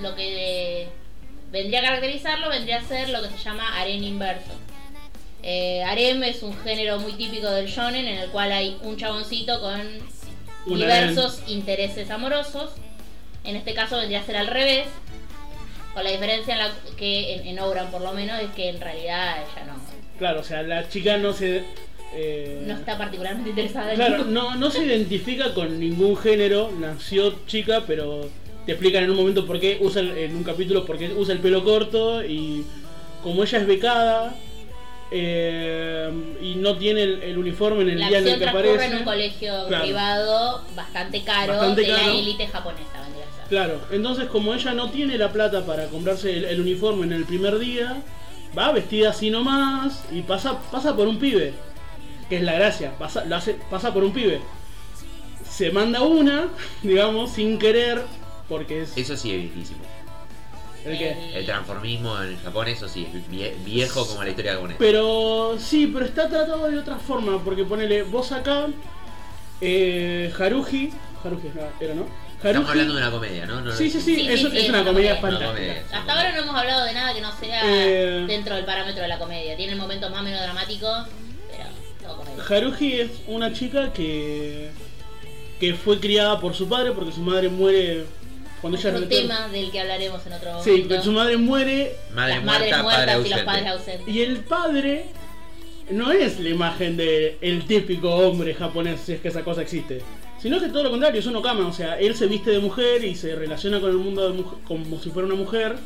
[0.00, 0.88] lo que
[1.50, 4.52] vendría a caracterizarlo vendría a ser lo que se llama harem inverso.
[5.42, 9.60] Eh, harem es un género muy típico del shonen en el cual hay un chaboncito
[9.60, 9.82] con
[10.66, 12.70] diversos intereses amorosos.
[13.42, 14.86] En este caso vendría a ser al revés,
[15.94, 18.80] con la diferencia en la que en, en Ouran por lo menos es que en
[18.80, 19.74] realidad ella no,
[20.18, 21.64] Claro, o sea, la chica no se.
[22.14, 27.34] eh, no está particularmente interesada en Claro, no, no se identifica con ningún género, nació
[27.46, 28.28] chica, pero
[28.66, 31.34] te explican en un momento por qué usa, el- en un capítulo, por qué usa
[31.34, 32.64] el pelo corto y
[33.22, 34.36] como ella es becada
[35.10, 38.86] eh, y no tiene el, el uniforme en el La día en el que aparece.
[38.86, 39.84] en un colegio Claro.
[39.84, 42.06] privado bastante caro Bastante de caro.
[42.06, 42.88] la élite japonesa.
[43.52, 47.26] Claro, entonces como ella no tiene la plata para comprarse el, el uniforme en el
[47.26, 48.02] primer día,
[48.56, 51.52] va vestida así nomás y pasa, pasa por un pibe.
[52.30, 54.40] Que es la gracia, pasa, lo hace, pasa por un pibe.
[55.46, 56.48] Se manda una,
[56.82, 58.00] digamos, sin querer,
[58.48, 59.80] porque es Eso sí es viejísimo.
[60.86, 61.38] el que...
[61.38, 64.78] El- transformismo en Japón, eso sí, es vie- viejo como la historia japonesa.
[64.78, 68.68] Pero sí, pero está tratado de otra forma, porque ponele vos acá,
[69.60, 70.90] eh, Haruji,
[71.22, 71.48] Haruji
[71.80, 72.06] era, ¿no?
[72.44, 73.60] Estamos hablando de una comedia, ¿no?
[73.60, 75.52] No- Sí, sí, sí, Sí, es, sí, es sí, una es comedia fantástica.
[75.52, 75.84] comedia.
[75.92, 78.24] Hasta ahora no hemos hablado de nada que no sea Eh.
[78.26, 79.56] dentro del parámetro de la comedia.
[79.56, 81.06] Tiene momentos más o menos dramáticos,
[81.50, 81.68] pero
[82.02, 82.44] todo comedia.
[82.48, 84.70] Haruji es una chica que
[85.60, 88.04] que fue criada por su padre porque su madre muere
[88.60, 90.88] cuando ella Otro retorna- tema del que hablaremos en otro Sí, momento.
[90.96, 93.36] que su madre muere Madre Las muerta, madres padre muertas y ausente.
[93.36, 94.08] los padres ausentes.
[94.14, 95.06] y el padre
[95.90, 100.00] no es la imagen de el típico hombre japonés, si es que esa cosa existe.
[100.42, 103.04] Sino que todo lo contrario, es un okama, o sea, él se viste de mujer
[103.04, 105.76] y se relaciona con el mundo de mujer, como si fuera una mujer.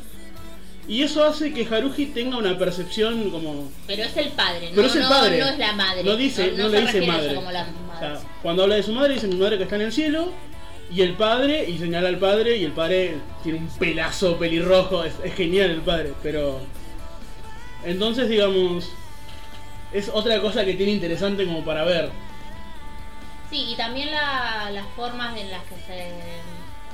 [0.89, 4.89] Y eso hace que Haruji tenga una percepción como Pero es el padre, Pero no,
[4.89, 5.39] es el no- padre.
[5.41, 6.05] no es la madre.
[6.05, 7.35] No dice- no le dice madre.
[7.35, 9.93] como O sea, cuando habla de su madre, dice mi madre que está en el
[9.93, 10.33] cielo.
[10.95, 15.03] Y el padre, y señala al padre, y el padre tiene un pelazo pelirrojo.
[15.05, 16.61] Es, es genial el padre, pero.
[17.85, 18.89] Entonces, digamos.
[19.93, 22.11] es otra cosa que tiene interesante como para ver.
[23.51, 26.13] Sí, y también la- las formas en las que se,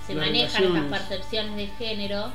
[0.07, 2.31] se Las manejan estas percepciones de género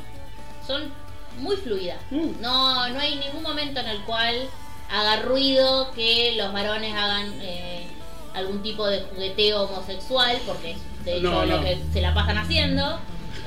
[0.65, 0.91] son
[1.39, 1.97] muy fluidas.
[2.09, 2.41] Mm.
[2.41, 4.49] No, no hay ningún momento en el cual
[4.91, 7.87] haga ruido que los varones hagan eh,
[8.33, 12.37] algún tipo de jugueteo homosexual, porque es de hecho No, lo que se la pasan
[12.37, 12.99] haciendo.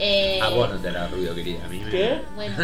[0.02, 1.58] Eh, A vos no te hará ruido, querida.
[1.64, 1.90] A mí me.
[1.90, 2.18] ¿Qué?
[2.34, 2.54] Bueno,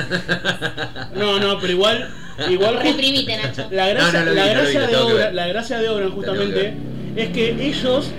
[1.14, 2.08] No, no, pero igual,
[2.48, 3.68] igual reprimite, Nacho.
[3.70, 5.34] la gracia, No, no lo vi, la no lo gracia vi, lo de obra, ver.
[5.34, 6.74] la gracia de obra Lo tengo que justamente
[7.16, 8.10] es que ellos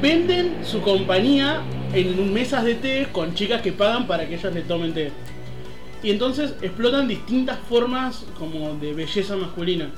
[0.00, 4.62] venden su compañía en mesas de té con chicas que pagan para que ellas le
[4.62, 5.12] tomen té.
[6.02, 9.90] Y entonces explotan distintas formas como de belleza masculina.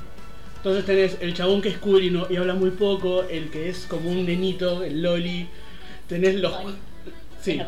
[0.57, 3.69] Entonces tenés el chabón que es cool y, no- y habla muy poco, el que
[3.69, 5.47] es como un nenito, el loli.
[6.07, 6.53] Tenés los...
[7.41, 7.61] Sí.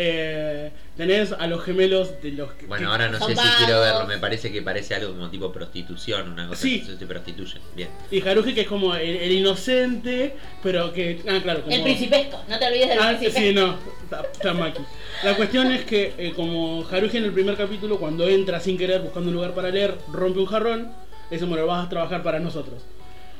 [0.00, 2.66] Eh, tenés a los gemelos de los que...
[2.66, 4.06] Bueno, que- ahora no sé si quiero verlo.
[4.06, 6.80] Me parece que parece algo como tipo prostitución, una cosa Sí.
[6.82, 7.60] que se prostituyen.
[7.74, 7.88] Bien.
[8.12, 11.20] Y Haruhi que es como el, el inocente, pero que...
[11.28, 11.74] Ah, claro, como...
[11.74, 13.40] El principesco, no te olvides del Ah, principesco.
[13.40, 13.76] sí, no,
[14.08, 14.82] Ta- Tamaki.
[15.24, 19.00] La cuestión es que eh, como Haruhi en el primer capítulo, cuando entra sin querer
[19.00, 20.92] buscando un lugar para leer, rompe un jarrón,
[21.28, 22.82] ese bueno, vas a trabajar para nosotros.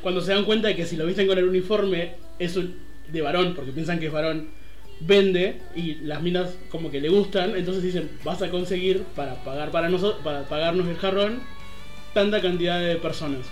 [0.03, 3.21] Cuando se dan cuenta de que si lo visten con el uniforme es un- de
[3.23, 4.49] varón, porque piensan que es varón,
[5.01, 9.71] vende y las minas como que le gustan, entonces dicen, vas a conseguir para pagar
[9.71, 11.43] para nosotros, para pagarnos el jarrón,
[12.15, 13.47] tanta cantidad de personas.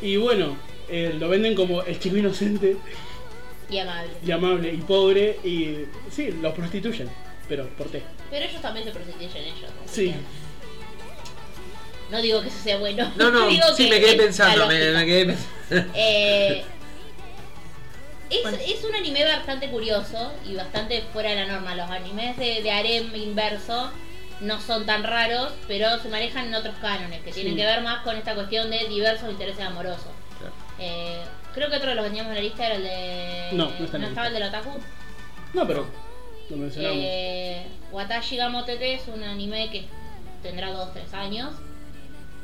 [0.00, 0.56] Y bueno,
[0.88, 2.76] eh, lo venden como el chico inocente
[3.70, 4.10] Y amable.
[4.26, 7.08] y amable y pobre y sí, los prostituyen,
[7.48, 8.02] pero por té.
[8.30, 9.70] Pero ellos también se prostituyen ellos.
[9.84, 10.14] así Sí.
[12.10, 13.10] No digo que eso sea bueno.
[13.16, 14.66] No, no, digo sí, que me quedé pensando.
[14.66, 15.92] Me quedé pensando.
[15.94, 16.64] Eh,
[18.36, 18.58] es, Bueno.
[18.64, 21.74] es un anime bastante curioso y bastante fuera de la norma.
[21.74, 23.90] Los animes de, de harem inverso
[24.40, 27.58] no son tan raros, pero se manejan en otros cánones que tienen Sí.
[27.60, 30.06] que ver más con esta cuestión de diversos intereses amorosos.
[30.38, 30.54] Claro.
[30.78, 31.22] Eh,
[31.54, 33.48] creo que otro de los que teníamos en la lista era el de.
[33.52, 34.70] No, no está la estaba el del otaku.
[35.54, 35.86] No, pero
[36.50, 36.98] lo mencionamos.
[37.00, 39.84] Eh, Watashi ga Motete es un anime que
[40.42, 41.54] tendrá 2-3 años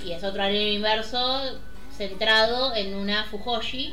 [0.05, 1.59] y es otro anime inverso
[1.97, 3.93] centrado en una Fujoshi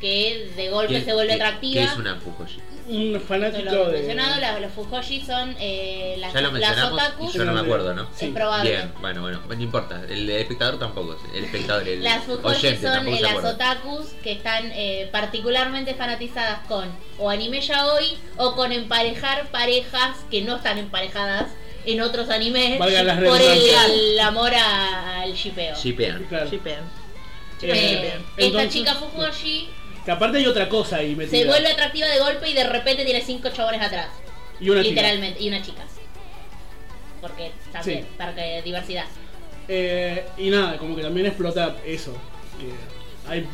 [0.00, 1.82] que de golpe ¿Qué- se vuelve qué- atractiva.
[1.82, 2.60] ¿Qué es una Fujoshi?
[2.88, 3.98] Un fanático lo de.
[3.98, 7.34] mencionado, las, los Fujoshi son eh, las, Ya lo las mencionamos otakus.
[7.34, 8.08] y yo no me acuerdo, ¿no?
[8.16, 8.26] Sí.
[8.26, 8.70] Es probable.
[8.70, 10.02] Bien, bueno, bueno, no importa.
[10.08, 11.18] El espectador tampoco.
[11.34, 16.60] El espectador, el Las Fujoshi oyente son eh, las otakus que están eh, particularmente fanatizadas
[16.66, 21.48] con o anime yaoi o con emparejar parejas que no están emparejadas
[21.84, 25.74] en otros animes por el, amor a- al shipeo.
[25.76, 26.24] Shipean.
[26.24, 26.48] Claro.
[26.50, 26.84] Shipean.
[27.60, 29.68] Eh, esta chica Fujoshi
[30.08, 31.38] Que aparte hay otra cosa ahí metida.
[31.38, 34.06] se vuelve atractiva de golpe y de repente tiene cinco chabones atrás.
[34.58, 34.88] y una chica.
[35.02, 35.42] literalmente.
[35.42, 35.82] Y una chica.
[37.20, 38.06] Porque también, Sí.
[38.16, 39.04] para que diversidad.
[39.68, 42.12] Eh, y nada, como que también explota eso.
[42.58, 43.46] Que hay,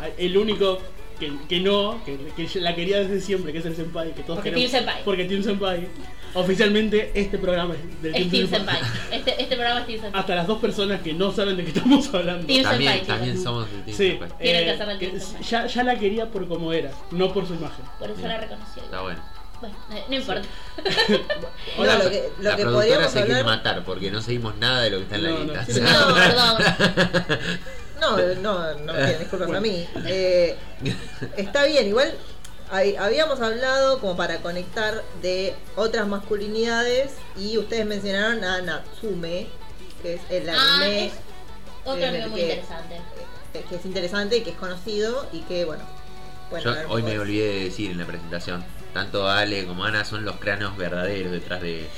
[0.00, 0.80] hay- el único
[1.20, 4.12] que, que no, que, que la quería desde siempre, que es el Senpai.
[4.12, 5.04] Que todos Porque queremos- Team Senpai.
[5.04, 5.88] Porque Team Senpai.
[6.34, 8.78] Oficialmente este programa es del Es Team Senpai.
[9.10, 10.20] Este, este programa es Team Senpai.
[10.20, 12.46] Hasta las dos personas que no saben de qué estamos hablando.
[12.46, 13.44] Team También, Senpai, también chicos.
[13.44, 14.28] somos de Team Sí, Senpai.
[14.38, 15.42] Tienen que eh, hacerle el que Team Senpai.
[15.44, 17.84] ya, ya la quería por como era, no por su imagen.
[17.98, 18.82] Por eso la reconoció.
[18.82, 19.20] Está bueno.
[19.60, 20.42] Bueno, eh, no importa.
[21.76, 23.56] Hola, No, lo que, lo la que productora podríamos se quiere hablar.
[23.56, 25.64] matar porque no seguimos nada de lo que está en la No, no, lista.
[25.66, 27.38] sí, No, perdón.
[28.00, 29.86] No, no, no piden disculpas a mí.
[30.06, 30.56] Eh,
[31.36, 32.14] está bien, igual
[32.70, 39.48] hay- habíamos hablado como para conectar de otras masculinidades y ustedes mencionaron a Natsume,
[40.02, 41.12] que es el Ah, anime es
[41.84, 42.94] otro anime el muy que- interesante.
[43.54, 45.82] eh, que es interesante y que es conocido y que bueno.
[46.50, 50.24] bueno Yo hoy me olvidé de decir en la presentación, tanto Ale como Ana son
[50.24, 51.88] los cráneos verdaderos detrás de,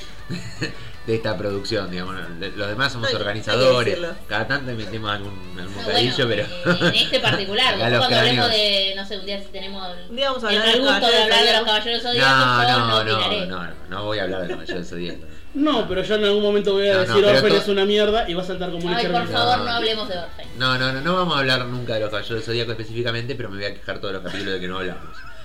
[1.06, 2.14] de esta producción, digamos.
[2.56, 6.74] Los demás somos que organizadores, cada tanto metemos algún, algún No, bocadillo, bueno, pero...
[6.76, 8.50] eh, en este particular, los cuando hablemos cráneos.
[8.50, 11.00] de, no sé, un día si tenemos Un día vamos a el hablar de mal
[11.00, 14.22] gusto de hablar de los caballeros zodíacos, No, no, no, no, no, no voy a
[14.22, 15.26] hablar de Caballeros Zodíacos.
[15.54, 18.26] No, pero yo en algún momento voy a No, no, decir Orfen es una mierda
[18.26, 19.70] y va a saltar como un Ay, por favor, No, no no.
[19.76, 20.46] hablemos de Orphan.
[20.56, 23.50] No, no, no, no vamos a hablar nunca de los Caballeros del Zodíaco específicamente, pero
[23.50, 25.04] me voy a quejar todos los capítulos de que no hablamos.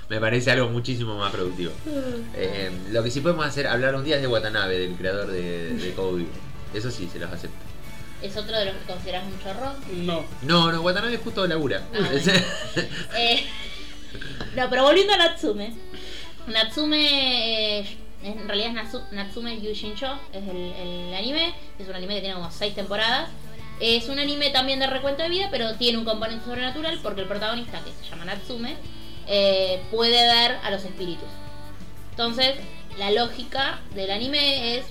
[0.09, 1.71] Me parece algo muchísimo más productivo.
[2.33, 5.71] Eh, lo que sí podemos hacer, hablar un día es de Watanabe, del creador de,
[5.73, 6.25] de.
[6.73, 7.57] Eso sí, se los acepto.
[8.21, 9.73] Es otro de los que consideras un chorro.
[9.93, 10.25] No.
[10.43, 11.81] No, no, Watanabe justo labura.
[11.93, 12.31] Ah, bueno.
[13.17, 13.45] Eh,
[14.55, 15.73] no, pero volviendo a Natsume.
[16.47, 21.53] Natsume, eh, en realidad es Natsu- Natsume Yushincho, es el, el anime.
[21.77, 23.29] Es un anime que tiene como 6 temporadas.
[23.79, 27.27] Es un anime también de recuento de vida, pero tiene un componente sobrenatural porque el
[27.27, 28.75] protagonista, que se llama Natsume,
[29.27, 31.27] eh, puede ver a los espíritus.
[32.11, 32.55] Entonces,
[32.97, 34.85] la lógica del anime es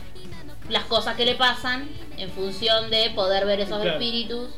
[0.70, 3.92] las cosas que le pasan en función de poder ver esos Claro.
[3.98, 4.48] espíritus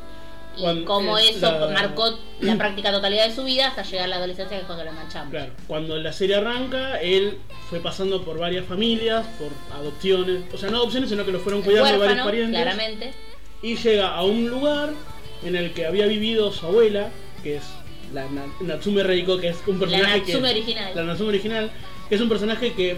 [0.56, 4.04] y Cuando- cómo es eso la- marcó la práctica totalidad de su vida hasta llegar
[4.06, 5.30] a la adolescencia que es cuando lo enganchamos.
[5.30, 7.38] Claro, cuando la serie arranca, él
[7.70, 11.62] fue pasando por varias familias, por adopciones, o sea, no adopciones, sino que lo fueron
[11.62, 12.60] cuidando varios Huérfano, parientes.
[12.62, 13.12] claramente.
[13.62, 14.90] Y llega a un lugar
[15.44, 17.08] en el que había vivido su abuela,
[17.42, 17.64] que es
[18.12, 20.33] la Na- Natsume Reiko, que es un La personaje que...
[20.33, 20.92] Natsume original.
[20.94, 21.71] La Natsume original,
[22.09, 22.97] que es un personaje que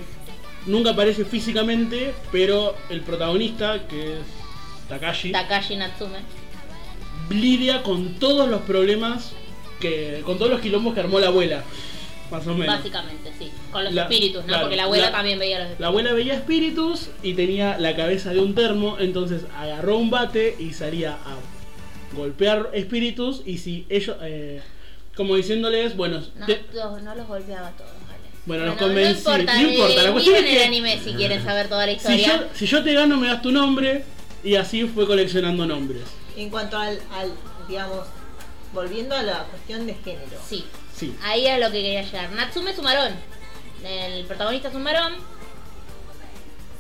[0.66, 4.18] nunca aparece físicamente, pero el protagonista, que es
[4.88, 6.18] Takashi, Takashi Natsume.
[7.30, 9.32] lidia con todos los problemas,
[9.80, 11.62] que con todos los quilombos que armó la abuela,
[12.30, 12.76] más o menos.
[12.76, 13.50] Básicamente, sí.
[13.72, 14.46] Con los La- espíritus, ¿no?
[14.48, 15.80] claro, Porque la abuela la- también veía los espíritus.
[15.80, 20.56] La abuela veía espíritus y tenía la cabeza de un termo, entonces agarró un bate
[20.58, 21.36] y salía a
[22.16, 24.60] golpear espíritus y si ellos, eh,
[25.20, 28.22] como diciéndoles, bueno, No, te- los- no los golpeaba a todos, vale.
[28.46, 29.18] Bueno, los no convencí.
[29.18, 31.92] importa, No importa, la cuestión miren es que- el anime si quieren saber toda la
[31.92, 32.36] si, historia.
[32.38, 34.02] yo, si yo te gano me das tu nombre
[34.42, 36.04] y así fue coleccionando nombres.
[36.38, 37.30] En cuanto al, al,
[37.68, 38.06] digamos,
[38.72, 40.40] volviendo a la cuestión de género.
[40.48, 40.64] Sí,
[40.96, 41.14] Sí.
[41.22, 42.30] ahí es lo que quería llegar.
[42.32, 43.12] Natsume es un varón.
[43.84, 45.12] El protagonista es un varón.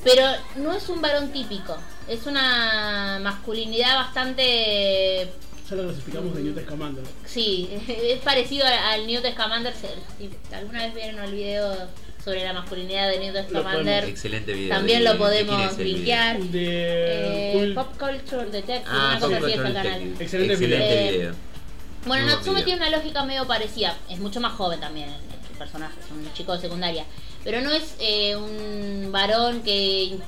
[0.02, 0.22] Pero
[0.56, 1.76] no es un varón típico.
[2.08, 5.30] Es una masculinidad bastante.
[5.70, 7.04] Ya lo clasificamos de Newt Scamander.
[7.26, 9.72] Sí, es parecido al, Newt Scamander.
[9.74, 11.72] Si alguna vez vieron el video
[12.24, 14.74] sobre la masculinidad de Newt Scamander, Excelente video.
[14.76, 16.38] también ¿De- lo podemos linkear.
[16.40, 19.86] De Eh, Cool- Pop Culture Detective, Ah, una cosa así es el canal.
[19.86, 21.10] Excelente Excelente video.
[21.12, 21.34] video.
[22.06, 22.64] Bueno, Muy Natsume video.
[22.64, 23.96] tiene una lógica medio parecida.
[24.08, 27.04] Es mucho más joven también el, el personaje, es un chico de secundaria.
[27.44, 30.18] Pero no es eh, un varón que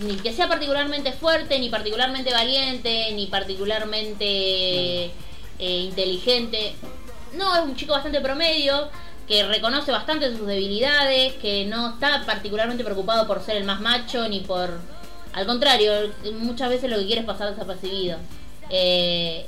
[0.00, 5.10] ni que sea particularmente fuerte, ni particularmente valiente, ni particularmente eh,
[5.58, 6.74] inteligente.
[7.34, 8.88] No, es un chico bastante promedio,
[9.26, 14.28] que reconoce bastante sus debilidades, que no está particularmente preocupado por ser el más macho,
[14.28, 14.80] ni por...
[15.32, 15.92] Al contrario,
[16.34, 18.18] muchas veces lo que quiere es pasar desapercibido.
[18.70, 19.46] Eh,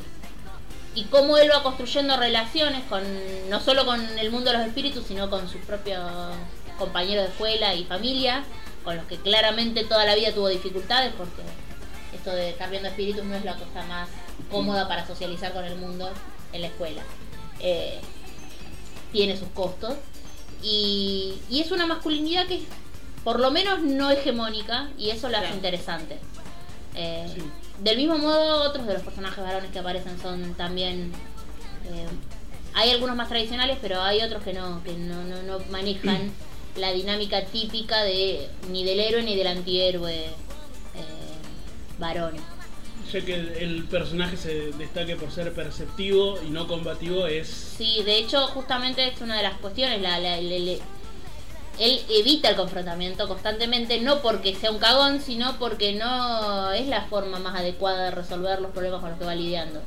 [0.94, 3.02] y cómo él va construyendo relaciones con
[3.48, 6.02] no solo con el mundo de los espíritus, sino con sus propios
[6.78, 8.44] compañeros de escuela y familia,
[8.84, 11.42] con los que claramente toda la vida tuvo dificultades, porque
[12.14, 14.08] esto de estar viendo espíritus no es la cosa más
[14.50, 16.10] cómoda para socializar con el mundo
[16.52, 17.02] en la escuela.
[17.60, 18.00] Eh,
[19.12, 19.94] tiene sus costos
[20.62, 22.62] y, y es una masculinidad que
[23.24, 25.56] por lo menos no hegemónica y eso la hace Claro.
[25.56, 26.18] interesante.
[26.94, 27.42] Eh, Sí.
[27.80, 31.12] Del mismo modo, otros de los personajes varones que aparecen son también.
[31.84, 32.06] eh,
[32.74, 36.32] hay algunos más tradicionales, pero hay otros que no, que no, no, no manejan
[36.78, 40.32] la dinámica típica de ni del héroe ni del antihéroe eh,
[41.98, 42.34] varón.
[43.12, 47.48] Ya que el, el personaje se destaque por ser perceptivo y no combativo es...
[47.48, 50.02] Sí, de hecho, justamente es una de las cuestiones.
[50.02, 50.80] La, la- le- le-
[51.78, 57.02] él evita el confrontamiento constantemente, no porque sea un cagón, sino porque no es la
[57.02, 59.80] forma más adecuada de resolver los problemas con los que va lidiando.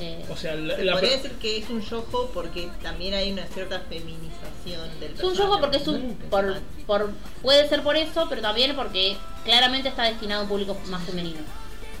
[0.00, 3.32] Eh, O sea, la, Se la- podría decir que es un yojo porque también hay
[3.32, 6.14] una cierta feminización del Es un yojo porque es un.
[6.30, 7.10] Por, por,
[7.42, 11.40] puede ser por eso, pero también porque claramente está destinado a un público más femenino.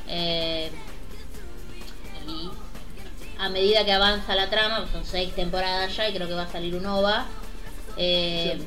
[0.06, 0.70] Eh,
[2.28, 2.48] y
[3.38, 6.52] a medida que avanza la trama, son seis temporadas ya y creo que va a
[6.52, 7.26] salir un OVA.
[7.96, 8.66] eh, Sí.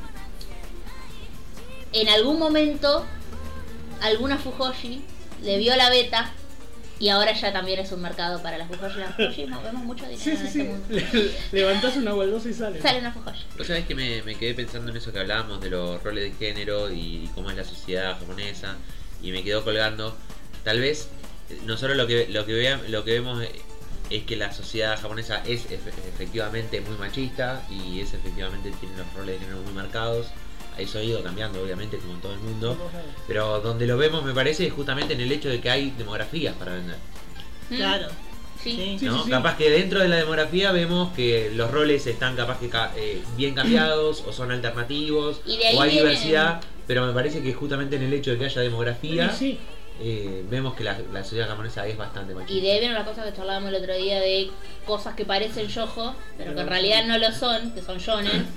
[1.94, 3.06] En algún momento,
[4.02, 5.04] alguna Fujoshi
[5.44, 6.32] le vio la beta
[7.02, 9.00] y ahora ya también es un mercado para las Fujoshi.
[9.00, 10.64] Las Fujoshi vemos mucho dinero Sí, en sí, este sí.
[10.64, 10.86] mundo.
[10.90, 12.82] Le- levantás una baldosa y sale.
[12.82, 13.44] Sale una Fujoshi.
[13.58, 16.46] Vos sabés que me, me quedé pensando en eso que hablábamos de los roles de
[16.46, 18.76] género y cómo es la sociedad japonesa
[19.22, 20.16] y me quedó colgando.
[20.64, 21.10] Tal vez
[21.66, 23.44] nosotros lo que lo que vean, lo que vemos
[24.10, 29.12] es que la sociedad japonesa es efe- efectivamente muy machista y es efectivamente tiene los
[29.16, 30.28] roles de género muy marcados.
[30.82, 32.78] Eso ha ido cambiando obviamente como en todo el mundo.
[33.28, 36.56] Pero donde lo vemos me parece es justamente en el hecho de que hay demografías
[36.56, 36.98] para vender.
[37.70, 37.76] ¿Mm?
[37.76, 38.08] Claro.
[38.62, 38.72] Sí.
[38.76, 38.98] Sí.
[39.00, 39.18] Sí, ¿no?
[39.18, 39.30] sí, sí.
[39.32, 43.22] Capaz que dentro de la demografía vemos que los roles están capaz que ca- eh,
[43.36, 45.50] bien cambiados o son alternativos o
[45.82, 49.32] hay viene- diversidad, pero me parece que justamente en el hecho de que haya demografía
[50.04, 52.54] eh, vemos que la, la sociedad japonesa es bastante machista.
[52.54, 54.50] Y de ahí vienen las cosas que charlábamos el otro día de
[54.86, 58.48] cosas que parecen yojo, pero que en realidad no lo son, que son shonen,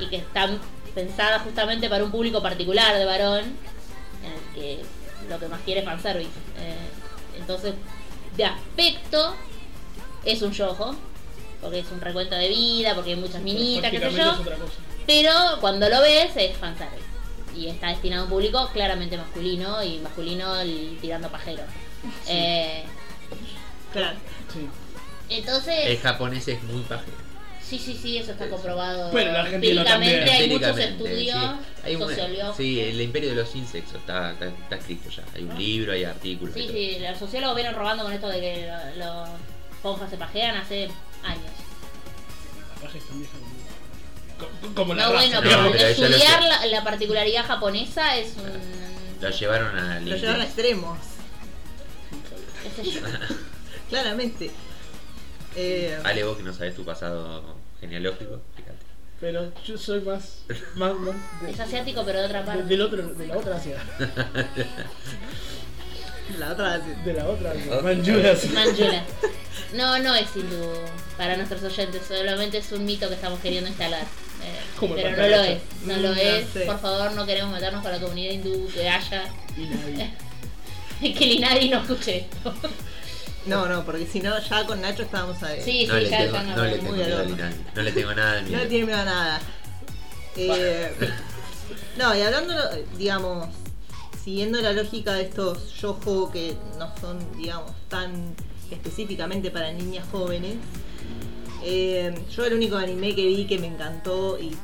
[0.00, 0.58] y que están
[0.94, 3.44] pensadas justamente para un público particular de varón,
[4.24, 4.82] en el que
[5.28, 6.30] lo que más quiere es fanservice.
[6.58, 6.76] Eh,
[7.38, 7.74] entonces,
[8.36, 9.34] de aspecto,
[10.24, 10.94] es un yojo,
[11.60, 14.32] porque es un recuento de vida, porque hay muchas minitas, qué sé yo.
[14.32, 14.72] es otra cosa.
[15.06, 17.04] Pero cuando lo ves es fanservice.
[17.56, 21.62] Y está destinado a un público claramente masculino y masculino el- tirando pajero.
[22.28, 22.84] Eh,
[23.92, 24.16] Claro.
[24.52, 24.68] Sí.
[25.30, 27.16] entonces, El japonés es muy pajero.
[27.70, 29.10] Sí, sí, sí, eso está comprobado.
[29.12, 30.16] Pero el argentino empíricamente.
[30.18, 30.42] también.
[30.42, 31.82] Hay muchos estudios sí.
[31.84, 32.56] Hay un- sociológicos.
[32.56, 35.22] sí, el imperio de los insectos está, está, está escrito ya.
[35.34, 36.54] Hay un libro, hay artículos.
[36.54, 39.26] Sí, sí, los sociólogos vienen robando con esto de que lo- lo-
[39.72, 40.88] esponjas se pajean hace
[41.22, 41.44] años.
[42.82, 45.26] La como- co- Como la No, raza.
[45.26, 49.22] bueno, No, pero pero eso lo estudiar la, la particularidad japonesa es un...
[49.22, 50.98] Lo llevaron a Lo llevaron a extremos,
[53.88, 54.50] claramente.
[55.56, 58.76] Eh, Ale, vos que no sabes tu pasado genealógico, fíjate.
[59.20, 60.42] Pero yo soy más.
[60.76, 62.62] más, más de- Es asiático, pero de otra de, parte.
[62.64, 63.76] del otro, de la otra Asia.
[66.38, 67.80] la otra De la otra Asia.
[67.82, 68.36] Manchura.
[68.36, 68.48] sí.
[68.48, 69.04] Manchula.
[69.74, 70.56] No, no es hindú
[71.16, 74.02] para nuestros oyentes, solamente es un mito que estamos queriendo instalar.
[74.02, 76.48] Eh, pero no lo es, no Mm, lo no es.
[76.48, 76.60] sé.
[76.62, 79.26] Por favor, no queremos meternos con la comunidad hindú que haya.
[79.56, 80.10] Y nadie.
[81.14, 82.52] que ni nadie nos escuche esto.
[83.46, 86.18] No, no, porque si no, ya con Nacho estábamos a Sí, No sí, le ya,
[86.18, 86.64] tengo, no no.
[86.64, 87.36] le muy tengo al miedo a horno.
[87.36, 87.56] Linani.
[87.74, 88.62] No le tengo nada de No miedo.
[88.62, 89.40] le tiene miedo a nada.
[90.36, 90.92] Eh,
[91.98, 92.54] no, y hablando,
[92.98, 93.48] digamos,
[94.22, 98.34] siguiendo la lógica de estos yojo que no son, digamos, tan
[98.70, 100.56] específicamente para niñas jóvenes,
[101.64, 104.56] eh, yo el único anime que vi que me encantó y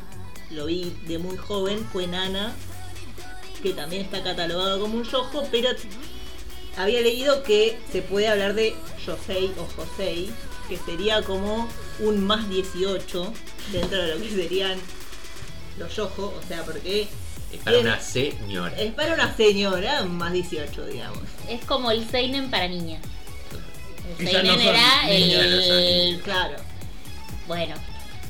[0.50, 2.52] lo vi de muy joven fue Nana,
[3.62, 5.70] que también está catalogado como un yojo, pero
[6.76, 8.74] había leído que se puede hablar de
[9.06, 10.30] Yosei o Josei,
[10.68, 11.68] que sería como
[12.00, 13.32] un más 18
[13.72, 14.78] dentro de lo que serían
[15.78, 17.06] los yojo, o sea, porque
[17.52, 18.74] Es para una señora.
[18.80, 21.20] es para una señora más 18, digamos.
[21.48, 23.02] Es como el Seinen para niñas.
[24.18, 26.24] El no Seinen son era el, no.
[26.24, 26.56] Claro.
[27.46, 27.74] Bueno,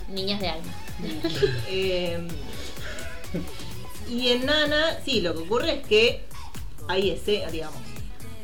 [0.09, 0.73] niñas de alma.
[1.69, 2.27] Eh,
[4.09, 6.25] y en Nana, sí, lo que ocurre es que
[6.89, 7.81] hay escenas, digamos,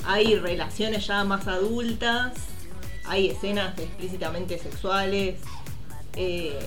[0.07, 2.33] hay relaciones ya más adultas,
[3.07, 5.37] hay escenas explícitamente sexuales,
[6.15, 6.59] eh,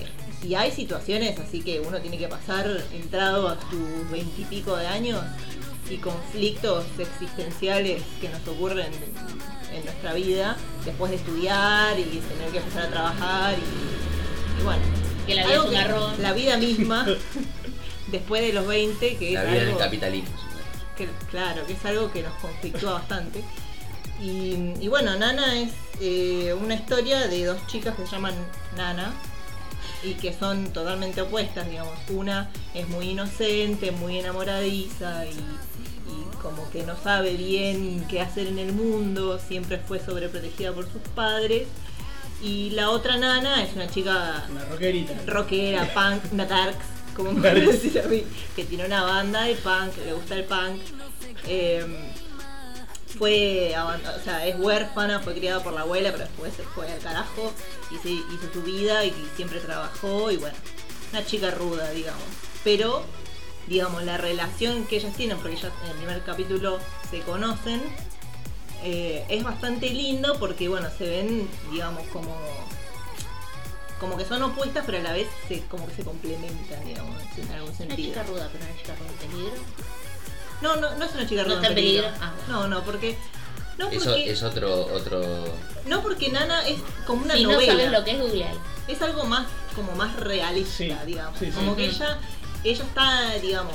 [0.42, 5.20] y hay situaciones así que uno tiene que pasar entrado a sus veintipico de años
[5.88, 8.90] y conflictos existenciales que nos ocurren
[9.72, 14.82] en nuestra vida después de estudiar y tener que empezar a trabajar y, y bueno.
[15.26, 16.22] Que la vida es algo un que- garrón.
[16.22, 17.06] La vida misma,
[18.08, 20.36] después de los 20, que La es vida algo capitalismo.
[20.96, 23.42] Que, claro, que es algo que nos conflictúa bastante.
[24.20, 28.34] Y, y bueno, Nana es eh, una historia de dos chicas que se llaman
[28.76, 29.12] Nana
[30.02, 31.94] y que son totalmente opuestas, digamos.
[32.10, 38.46] Una es muy inocente, muy enamoradiza y, y como que no sabe bien qué hacer
[38.46, 41.68] en el mundo, siempre fue sobreprotegida por sus padres.
[42.42, 45.14] Y la otra Nana es una chica Una rockerita.
[45.26, 46.84] rockera, punk, una darks,
[47.16, 50.80] como me decir a mí, que tiene una banda de punk, le gusta el punk.
[51.46, 51.84] Eh,
[53.18, 56.98] fue, o sea, es huérfana, fue criada por la abuela, pero después se fue al
[56.98, 57.52] carajo
[57.90, 60.56] y se hizo su vida y siempre trabajó y bueno,
[61.12, 62.22] una chica ruda, digamos.
[62.62, 63.04] Pero,
[63.68, 66.78] digamos, la relación que ellas tienen, porque ellas en el primer capítulo
[67.10, 67.82] se conocen,
[68.82, 72.36] eh, es bastante lindo porque, bueno, se ven, digamos, como
[74.00, 77.50] como que son opuestas, pero a la vez se, como que se complementan, digamos, en
[77.52, 78.08] algún Una sentido.
[78.08, 79.54] chica ruda, pero una chica ruda en peligro.
[80.62, 82.08] No, no, no es una chica ¿No ruda está en peligro?
[82.20, 82.60] Ah, bueno.
[82.62, 83.16] No, no, porque
[83.78, 85.44] no Eso porque es otro, otro.
[85.86, 87.72] no porque Nana es como una si no novela.
[87.72, 88.54] sabes lo que es googlear.
[88.88, 91.38] Es algo más como más realista, Sí, digamos.
[91.38, 91.52] sí, sí.
[91.52, 91.96] como que Ujú.
[91.96, 92.18] ella
[92.64, 93.74] ella está, digamos,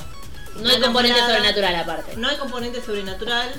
[0.56, 2.16] No hay componente sobrenatural aparte.
[2.16, 3.52] No hay componente sobrenatural.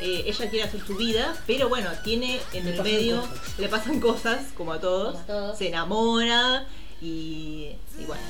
[0.00, 3.58] Eh, ella quiere hacer su vida, pero bueno, tiene en Le el medio, cosas.
[3.58, 5.58] le pasan cosas, como a todos, Como a todos.
[5.58, 6.66] se enamora
[7.02, 8.22] y, y bueno,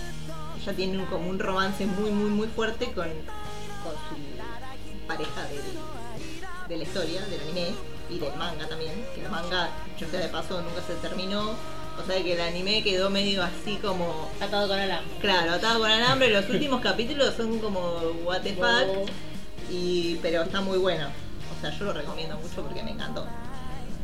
[0.61, 6.69] ella tiene un, como un romance muy, muy, muy fuerte con, con su pareja del-
[6.69, 7.69] de la historia, del anime
[8.09, 12.07] y del manga también, que el manga, yo sea de paso, nunca se terminó, o
[12.07, 15.17] sea que el anime quedó medio así como Atado con alambre.
[15.21, 17.81] Claro, atado con alambre, los últimos capítulos son como
[18.25, 19.09] what the fuck,
[19.69, 21.09] y, pero está muy bueno.
[21.61, 23.27] O sea, yo lo recomiendo mucho porque me encantó.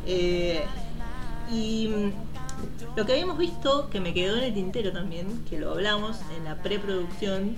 [0.07, 0.63] Eh,
[1.51, 5.71] y mm, lo que habíamos visto, que me quedó en el tintero también, que lo
[5.71, 7.57] hablamos en la preproducción,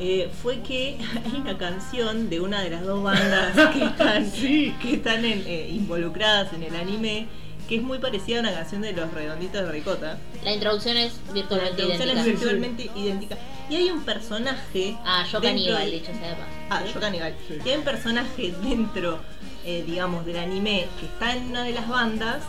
[0.00, 4.74] eh, fue que hay una canción de una de las dos bandas que están, Sí.
[4.80, 7.26] que están en, eh, involucradas en el anime,
[7.68, 10.18] que es muy parecida a una canción de los redonditos de ricota.
[10.44, 12.20] La introducción es La virtualmente introducción idéntica.
[12.20, 13.38] es virtualmente idéntica.
[13.68, 14.96] Y hay un personaje.
[15.04, 16.50] Ah, yo caníbal, de- dicho sea de paso.
[16.70, 17.34] Ah, yo caníbal.
[17.48, 17.58] Sí.
[17.64, 19.18] Y hay un personaje dentro,
[19.64, 22.42] eh, digamos, del anime que está en una de las bandas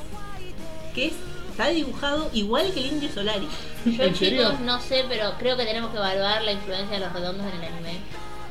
[0.93, 1.13] que es,
[1.51, 3.47] está dibujado igual que el Indio Solari.
[3.85, 7.45] Yo chicos no sé, pero creo que tenemos que evaluar la influencia de los redondos
[7.51, 7.99] en el anime.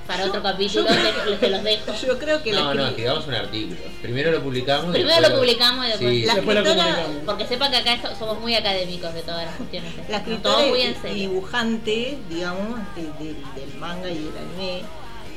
[0.07, 0.95] Para Yo- otro capítulo, yo-
[1.31, 1.93] te, te los dejo.
[2.07, 3.77] Yo creo que No, la, no, escri- que hagamos un artículo.
[4.03, 4.87] Primero lo publicamos.
[4.91, 7.25] y Primero después lo publicamos y después- Sí, la Después lo escritora, comunicamos.
[7.27, 9.91] Porque sepan que acá esto- somos muy académicos de todas las cuestiones.
[9.91, 10.09] estas.
[10.11, 11.17] la escritora muy y, en y serio.
[11.31, 14.83] dibujante, digamos, de- del- del manga y del anime,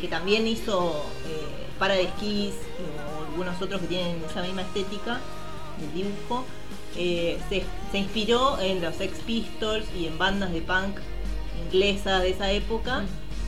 [0.02, 5.20] que también hizo eh, Para de Esquís o algunos otros que tienen esa misma estética,
[5.82, 6.46] el dibujo,
[6.98, 10.98] eh, se, se inspiró en los Sex Pistols y en bandas de punk
[11.66, 13.04] inglesas de esa época.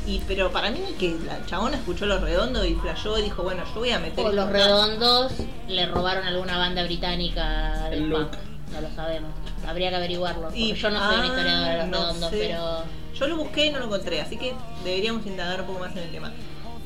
[0.07, 3.63] Y, pero para mí que la chabona escuchó Los Redondos y flasheó y dijo, bueno,
[3.73, 4.25] yo voy a meter...
[4.25, 5.31] O esto los redondos
[5.67, 8.19] le robaron a alguna banda británica del El punk.
[8.21, 8.37] look.
[8.73, 9.29] No lo sabemos.
[9.67, 10.49] Habría que averiguarlo.
[10.55, 12.37] Y- yo no soy una ah, historiadora de los no redondos, sé.
[12.39, 12.83] pero.
[13.13, 15.99] Yo lo busqué y no lo encontré, así que deberíamos indagar un poco más en
[15.99, 16.31] el tema.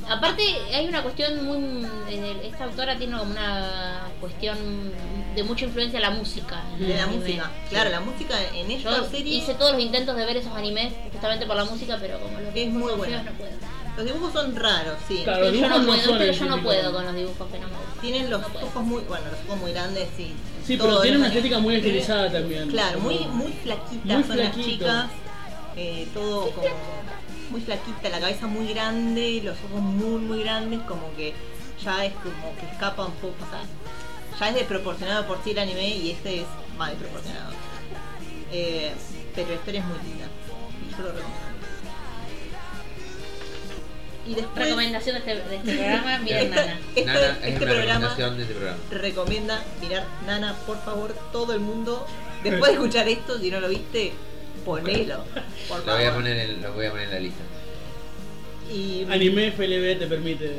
[0.09, 0.43] Aparte,
[0.73, 1.87] hay una cuestión muy.
[2.43, 4.57] Esta autora tiene como una cuestión
[5.35, 6.61] de mucha influencia en la música.
[6.77, 7.19] De la anime.
[7.21, 7.51] música.
[7.69, 9.33] Claro, la música en esta Yo serie...
[9.37, 12.49] hice todos los intentos de ver esos animes justamente por la música, pero como los
[12.49, 13.13] Es dibujos muy son buena.
[13.23, 13.51] feos, no puedo.
[13.97, 15.21] Los dibujos son raros, sí.
[15.23, 17.67] Claro, los yo no puedo, son pero yo no puedo con los dibujos que no
[17.67, 18.01] me gustan.
[18.01, 18.65] Tienen los No puedo.
[18.67, 19.01] ojos muy...
[19.03, 20.33] Bueno, los ojos muy grandes, sí.
[20.65, 22.69] Sí, pero tiene los una estética muy estilizada también.
[22.69, 25.05] Claro, muy, Como- muy flaquitas Muy son las chicas.
[25.77, 26.67] eh, todo como
[27.49, 31.33] muy flaquita, la cabeza muy grande, los ojos muy, muy grandes, como que
[31.83, 33.61] ya es como que escapa un poco, o sea,
[34.39, 36.45] ya es desproporcionado por sí el anime y este es
[36.77, 37.51] más desproporcionado.
[38.51, 38.91] Eh,
[39.35, 40.25] pero la historia es muy linda
[40.87, 41.45] y yo lo recomiendo.
[44.27, 46.79] Y después Recomendación de este, de este programa, miren Esta- Nana.
[46.95, 48.79] este, Nana, es este una programa recomendación de este programa.
[48.91, 52.07] recomienda mirar Nana, por favor, todo el mundo.
[52.43, 54.13] Después de escuchar esto, si no lo viste,
[54.65, 55.23] ponelo.
[55.69, 56.13] Por Lo voy a favor.
[56.23, 57.43] poner en, lo voy a poner en la lista.
[58.71, 60.51] Y Anime FLB te permite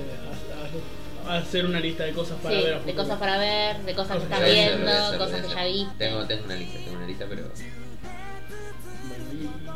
[1.26, 2.74] ha- ha- hacer una lista de cosas para Sí, ver.
[2.74, 5.92] a de cosas para ver, de cosas que estás viendo, hacer, cosas que ya viste.
[5.98, 7.42] Tengo, tengo una lista, tengo una lista, pero.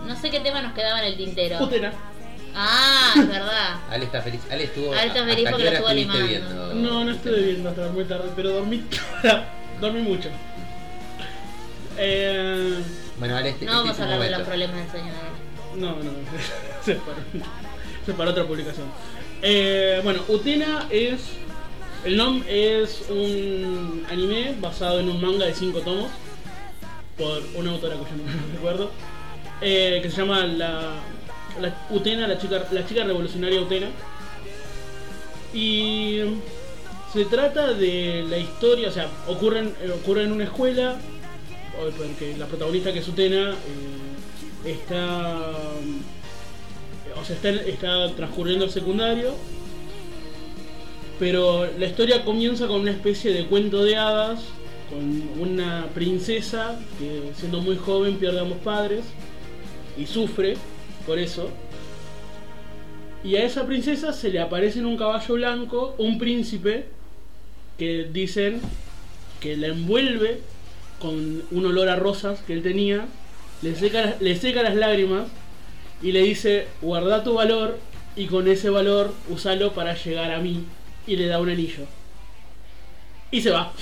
[0.07, 1.63] No sé qué tema nos quedaba en el tintero.
[1.63, 1.93] Utena.
[2.55, 3.81] Ah, es verdad.
[3.91, 4.41] Ale está feliz.
[4.51, 4.93] Ale estuvo.
[4.93, 6.27] Ale está feliz ¿hasta porque lo estuvo animando.
[6.27, 6.75] viendo?
[6.75, 8.85] No, no estuve viendo hasta muy tarde, pero dormí.
[9.81, 10.29] dormí mucho.
[11.99, 12.79] Eh,
[13.21, 15.15] Bueno, Ale, este, No este vamos a hablar de los problemas del señor.
[15.77, 16.11] no, no,
[16.85, 17.19] se para,
[18.07, 18.87] se para otra publicación.
[19.43, 21.21] Eh, bueno, Utena es.
[22.03, 26.11] El nombre es un anime basado en un manga de 5 tomos
[27.19, 28.91] por una autora cuyo nombre no recuerdo,
[29.61, 30.95] eh, que se llama la,
[31.61, 33.89] la Utena, la chica, la chica revolucionaria Utena.
[35.53, 36.21] Y
[37.13, 40.97] se trata de la historia, o sea, ocurre en, eh, ocurre en una escuela,
[41.97, 45.39] porque la protagonista que es Utena eh, está,
[47.21, 49.35] o sea, está, está transcurriendo el secundario,
[51.19, 54.41] pero la historia comienza con una especie de cuento de hadas,
[54.91, 59.05] con una princesa que siendo muy joven pierde a ambos padres
[59.97, 60.57] y sufre
[61.07, 61.51] por eso.
[63.23, 66.87] Y a esa princesa se le aparece en un caballo blanco un príncipe
[67.79, 68.61] que dicen
[69.41, 70.41] que la envuelve
[71.01, 73.07] con un olor a rosas que él tenía,
[73.63, 75.29] le seca, le seca las lágrimas
[76.03, 77.79] y le dice, guarda tu valor
[78.17, 80.65] y con ese valor usalo para llegar a mí
[81.07, 81.85] y le da un anillo.
[83.31, 83.73] Y se va,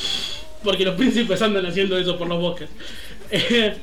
[0.63, 2.69] porque los príncipes andan haciendo eso por los bosques.
[3.31, 3.75] Qué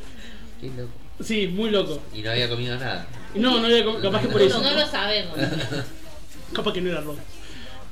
[0.77, 0.89] loco.
[1.23, 2.01] sí, muy loco.
[2.13, 3.07] Y no había comido nada.
[3.35, 4.61] No, no había com- capaz que por eso.
[4.61, 5.37] No lo sabemos.
[6.53, 7.17] Capaz que no era rojo.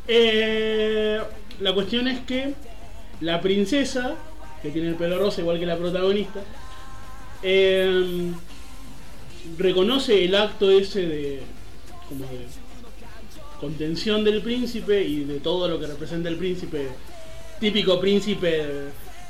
[0.08, 1.20] Eh,
[1.60, 2.54] la cuestión es que
[3.20, 4.16] la princesa,
[4.64, 6.40] que tiene el pelo rosa igual que la protagonista,
[7.44, 8.32] eh,
[9.58, 11.40] reconoce el acto ese de,
[12.10, 12.46] como de
[13.60, 16.88] contención del príncipe y de todo lo que representa el príncipe,
[17.60, 18.66] típico príncipe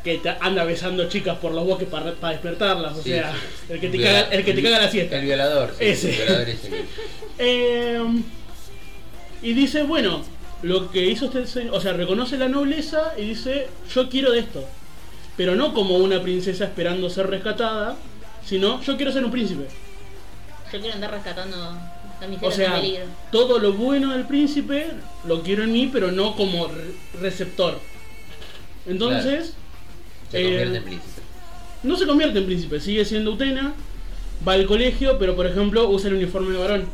[0.04, 3.74] que anda besando chicas por los bosques para, para despertarlas, o Sí, sea, sí.
[3.74, 5.18] el que te Viola- caga, el que te caga la siesta.
[5.18, 6.10] El violador, sí, Ese.
[6.10, 6.70] El violador ese.
[7.40, 8.02] Eh,
[9.44, 10.22] y dice, bueno,
[10.62, 14.40] lo que hizo este señor, o sea, reconoce la nobleza y dice, yo quiero de
[14.40, 14.66] esto.
[15.38, 17.96] Pero no como una princesa esperando ser rescatada,
[18.46, 19.68] sino yo quiero ser un príncipe.
[20.72, 21.58] Yo quiero andar rescatando
[22.42, 23.06] O sea, en peligro.
[23.32, 24.88] todo lo bueno del príncipe
[25.28, 27.80] lo quiero en mí, pero no como re- receptor.
[28.88, 29.54] Entonces,
[30.32, 31.22] Se Eh, convierte en príncipe.
[31.84, 33.74] no se convierte en príncipe, sigue siendo Utena,
[34.48, 36.86] va al colegio, pero por ejemplo usa el uniforme de varón.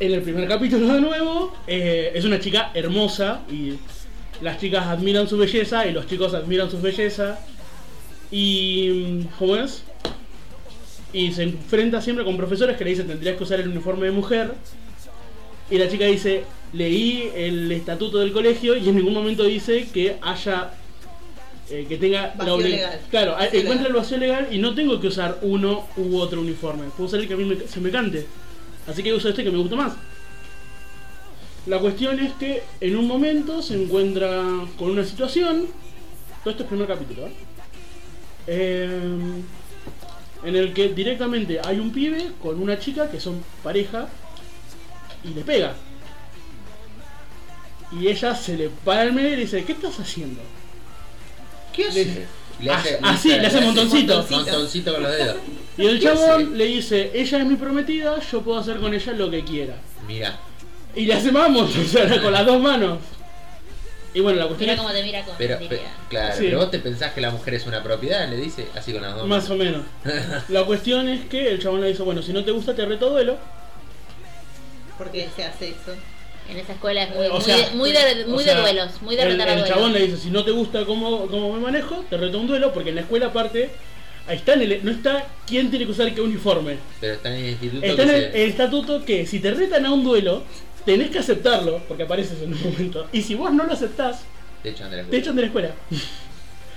[0.00, 3.74] En el primer capítulo de nuevo, eh, es una chica hermosa y
[4.42, 7.38] las chicas admiran su belleza y los chicos admiran su belleza.
[8.30, 9.24] Y.
[9.38, 9.82] ¿Cómo es?
[11.12, 14.12] Y se enfrenta siempre con profesores que le dicen tendrías que usar el uniforme de
[14.12, 14.52] mujer.
[15.70, 20.16] Y la chica dice, leí el estatuto del colegio y en ningún momento dice que
[20.22, 20.70] haya
[21.70, 23.00] eh, que tenga Vacío obli- legal.
[23.10, 23.86] Claro, Vacío encuentra legal.
[23.86, 26.84] el vacío legal y no tengo que usar uno u otro uniforme.
[26.96, 28.26] Puedo usar el que a mí me- se me cante.
[28.86, 29.92] Así que uso este que me gusta más.
[31.66, 34.42] La cuestión es que en un momento se encuentra
[34.78, 35.66] con una situación.
[36.42, 37.32] Todo esto es primer capítulo, ¿eh?
[38.48, 39.10] Eh,
[40.44, 44.08] en el que directamente hay un pibe con una chica que son pareja
[45.22, 45.74] y le pega.
[47.92, 50.40] Y ella se le para el medio y le dice, ¿qué estás haciendo?
[51.72, 52.26] ¿Qué hace?
[52.60, 54.26] Le hace, Ah, sí, le hace montoncito.
[54.28, 55.36] Montoncito con los dedos.
[55.78, 59.30] Y el chabón le dice, ella es mi prometida, yo puedo hacer con ella lo
[59.30, 59.76] que quiera.
[60.06, 60.38] Mira.
[60.94, 62.98] Y le hace vamos, o sea, con las dos manos.
[64.14, 65.80] Y bueno, la cuestión Mira es cómo te mira con Pero, pe-
[66.10, 66.44] claro, Sí.
[66.44, 69.16] pero vos te pensás que la mujer es una propiedad, le dice así con las
[69.16, 69.26] dos.
[69.26, 69.82] más o menos.
[70.48, 73.08] La cuestión es que el chabón le dice, bueno, si no te gusta te reto
[73.08, 73.38] duelo.
[74.98, 75.96] ¿Por qué se hace eso?
[76.50, 78.60] En esa escuela es muy, O muy, sea, de, muy, de, o muy sea, de
[78.60, 79.74] duelos, muy de el, retar a el duelos.
[79.76, 82.72] chabón le dice, si no te gusta cómo, cómo me manejo, te reto un duelo,
[82.74, 83.70] porque en la escuela aparte,
[84.26, 86.76] ahí está en el, no está quién tiene que usar qué uniforme.
[87.00, 87.86] Pero está en el instituto.
[87.86, 90.42] Está en que el, se- el estatuto que si te retan a un duelo,
[90.84, 93.06] tenés que aceptarlo, porque apareces en un momento.
[93.12, 94.22] Y si vos no lo aceptás,
[94.62, 95.70] Te echan de la te echan de la escuela.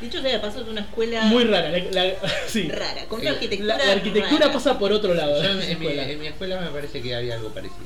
[0.01, 1.69] Dicho sea de paso, es una escuela Muy rara.
[1.69, 2.13] La, la-
[2.47, 2.67] sí.
[2.69, 3.77] rara, con Eh, una arquitectura.
[3.77, 4.53] La, la arquitectura rara.
[4.53, 5.41] pasa por otro lado.
[5.41, 6.09] Yo en, mi, escuela.
[6.09, 7.79] en mi escuela me parece que había algo parecido.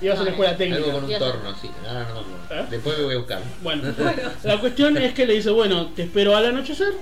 [0.00, 0.78] Ibas a una escuela técnica.
[0.84, 1.70] Algo con un torno, sí.
[1.86, 2.62] Ahora no acuerdo.
[2.64, 2.66] ¿Eh?
[2.70, 3.42] Después me voy a buscar.
[3.62, 3.82] Bueno,
[4.42, 6.92] la cuestión es que le dice, bueno, te espero al anochecer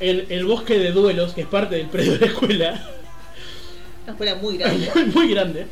[0.00, 2.88] en el bosque de duelos, que es parte del predio de la escuela,
[4.04, 4.90] Una escuela muy grande.
[4.94, 5.66] muy, muy grande,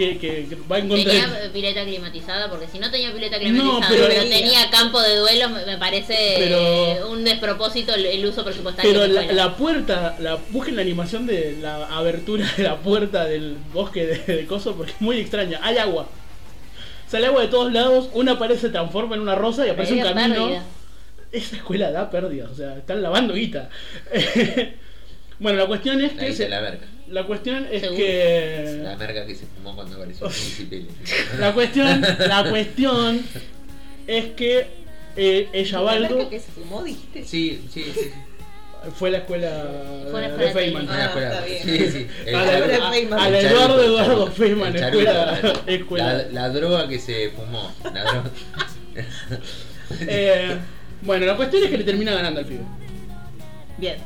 [0.00, 1.14] que, que- que va a encontrar...
[1.14, 5.50] Tenía pileta climatizada, porque si no tenía pileta climatizada, pero- pero, tenía campo de duelos,
[5.66, 8.90] me, parece Pero- eh, un despropósito el, el uso presupuestario.
[8.90, 13.56] Pero la, la puerta, la, busquen la animación de la abertura de la puerta del
[13.74, 15.60] bosque de, de coso porque es muy extraña.
[15.62, 16.08] Hay agua.
[17.06, 20.00] Sale agua de todos lados, una pared se transforma en una rosa y aparece un
[20.02, 20.34] camino.
[20.34, 20.64] pérdida.
[21.32, 23.68] Esa escuela da pérdidas, o sea, están lavando guita.
[25.38, 26.86] bueno, la cuestión es La que se- la verga.
[27.10, 27.96] La cuestión es Seguro.
[27.98, 30.84] que La merca que se fumó cuando apareció el príncipe.
[31.38, 33.20] la cuestión, la cuestión
[34.06, 34.66] es que
[35.16, 37.24] eh, ella va ¿La du- que se fumó, dijiste?
[37.24, 38.10] Sí, sí, sí.
[38.94, 39.50] fue la escuela,
[40.10, 40.86] Fue la de escuela Feynman.
[40.86, 40.94] técnica.
[40.94, 41.28] Una Ah, escuela.
[41.34, 41.62] está bien.
[41.62, 42.06] Sí, sí.
[42.26, 43.18] El A la, a- Feynman.
[43.20, 44.26] a la Eduardo Eduardo.
[44.28, 46.12] Feynman, El escuela, escuela.
[46.14, 47.72] La, la droga que se fumó.
[47.92, 48.30] La droga.
[50.02, 50.56] Eh,
[51.02, 52.60] bueno, la cuestión es que le termina ganando al pibe.
[53.76, 53.96] Bien,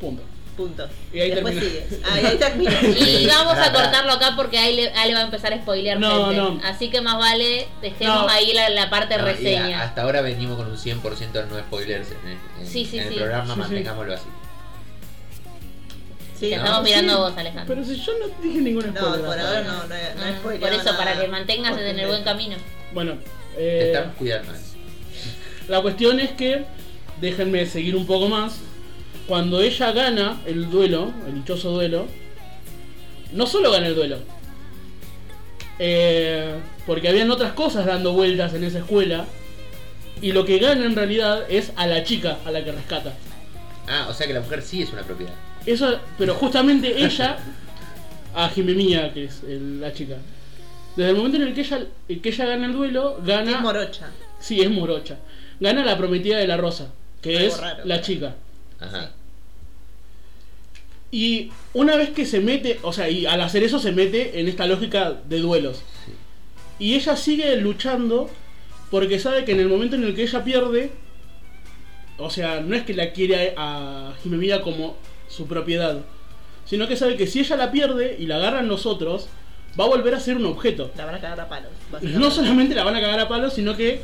[0.00, 0.22] Punto.
[0.56, 0.88] Punto.
[1.12, 1.86] Y ahí Después termina.
[1.86, 2.00] sigue.
[2.04, 2.80] Ah, y ahí termina.
[2.82, 5.98] Y vamos a cortarlo acá porque ahí le, ahí le va a empezar a spoilear
[6.00, 6.36] No, gente.
[6.36, 6.60] no.
[6.64, 8.28] Así que más vale dejemos No.
[8.28, 9.82] ahí la, la parte No, y a- reseña.
[9.82, 13.04] hasta ahora venimos con un 100% de no spoilers en el, en- Sí, sí, en
[13.06, 13.18] el sí.
[13.18, 13.58] programa, Sí, sí.
[13.60, 14.24] mantengámoslo así.
[16.38, 17.74] Sí, Te no, estamos no, mirando sí, a vos, Alejandro.
[17.74, 19.20] Pero si yo no dije ninguna No, spoiler.
[19.24, 20.98] por hasta ahora no, no, no, Ah, spoileado por eso, nada.
[20.98, 22.56] para que mantengas en el buen camino.
[22.92, 23.14] Bueno,
[23.56, 24.52] Te eh, estamos cuidando.
[25.68, 26.64] la cuestión es que,
[27.22, 28.58] déjenme seguir un poco más,
[29.26, 32.06] cuando ella gana el duelo, el dichoso duelo,
[33.32, 34.18] no solo gana el duelo,
[35.78, 36.54] eh,
[36.86, 39.26] porque habían otras cosas dando vueltas en esa escuela,
[40.22, 43.12] y lo que gana en realidad es a la chica a la que rescata.
[43.88, 45.32] Ah, o sea que la mujer sí es una propiedad.
[45.66, 47.36] Eso, pero justamente ella,
[48.34, 50.16] a Jimemía, que es el- la chica,
[50.96, 53.50] desde el momento en el que ella, el que ella gana el duelo, gana.
[53.50, 54.08] Es morocha.
[54.40, 55.18] Sí, es morocha.
[55.60, 56.88] Gana la prometida de la rosa,
[57.20, 58.34] que Algo es raro, la chica.
[58.80, 59.12] Ajá.
[61.10, 64.48] Y una vez que se mete, o sea, y al hacer eso se mete en
[64.48, 65.82] esta lógica de duelos.
[66.04, 66.12] Sí.
[66.78, 68.28] Y ella sigue luchando
[68.90, 70.92] porque sabe que en el momento en el que ella pierde,
[72.18, 74.96] o sea, no es que la quiere a Jimemilla como
[75.28, 76.02] su propiedad,
[76.64, 79.28] sino que sabe que si ella la pierde y la agarran nosotros,
[79.78, 80.90] va a volver a ser un objeto.
[80.96, 81.70] La van a cagar a palos.
[82.02, 84.00] No solamente la van a cagar a palos, sino que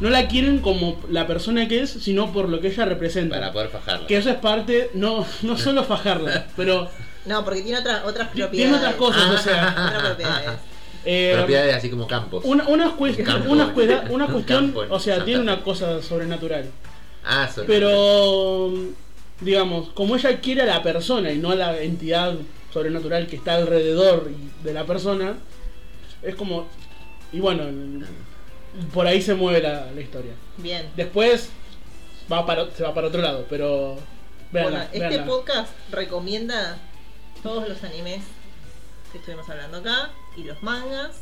[0.00, 3.36] no la quieren como la persona que es, sino por lo que ella representa.
[3.36, 4.06] Para poder fajarla.
[4.06, 6.88] Que eso es parte, no, no solo fajarla, pero
[7.26, 8.76] No, porque tiene otras otras tiene propiedades.
[8.78, 9.68] otras cosas, o sea.
[9.88, 10.50] Otras propiedades.
[11.06, 12.42] eh, Propiedades así como campos.
[12.44, 13.50] una, una, cues- Campo.
[13.52, 13.72] una,
[14.32, 16.66] cuestión, o sea, Santa tiene una cosa sobrenatural.
[17.24, 18.72] Ah, son- Pero,
[19.40, 22.34] digamos, como ella quiere a la persona y no a la entidad
[22.72, 24.30] sobrenatural que está alrededor
[24.62, 25.34] de la persona,
[26.22, 26.66] es como.
[27.32, 27.64] Y bueno,
[28.92, 30.32] por ahí se mueve la, la historia.
[30.58, 30.90] Bien.
[30.96, 31.48] Después
[32.32, 33.96] va para, se va para otro lado, pero.
[34.52, 35.24] Bueno, este veanla.
[35.26, 36.78] podcast recomienda
[37.42, 38.20] todos los animes
[39.10, 41.16] que estuvimos hablando acá y los mangas.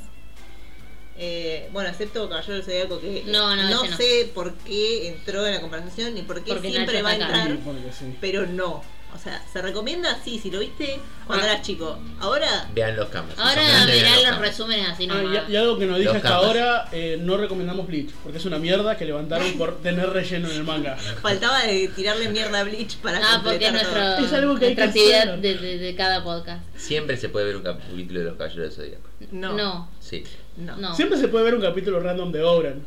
[1.19, 3.85] Eh, bueno, excepto Caballero del Zodíaco que No, no, no.
[3.97, 7.49] sé por qué entró en la conversación ni por qué Porque siempre va a entrar,
[7.49, 8.17] Sí, porque sí.
[8.21, 8.83] pero no.
[9.15, 11.51] O sea, se recomienda sí, si lo viste cuando Ah.
[11.53, 11.99] eras chico.
[12.21, 13.39] Ahora, Vean los campos.
[13.39, 15.49] Ahora verán los resúmenes así Ah, nomás.
[15.49, 18.45] y, y algo que nos dije Los hasta ahora, eh, no recomendamos Bleach, porque es
[18.47, 20.97] una mierda que levantaron por tener relleno en el manga.
[21.21, 24.27] faltaba de tirarle mierda a Bleach para Ah, porque es nuestro, todo.
[24.27, 26.65] Es algo que hay que actividad de, de- de cada podcast.
[26.77, 29.09] Siempre se puede ver un capítulo de los caballeros del Zodíaco.
[29.31, 30.25] No, No, Sí.
[30.57, 30.77] no.
[30.77, 30.97] no.
[30.97, 32.83] Siempre se puede ver un capítulo random de Obran.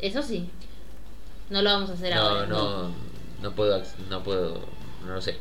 [0.00, 0.48] Eso sí.
[1.50, 2.46] No lo vamos a hacer No, ahora.
[2.46, 2.92] no,
[3.42, 4.60] no puedo, ac- no puedo,
[5.06, 5.38] no lo sé.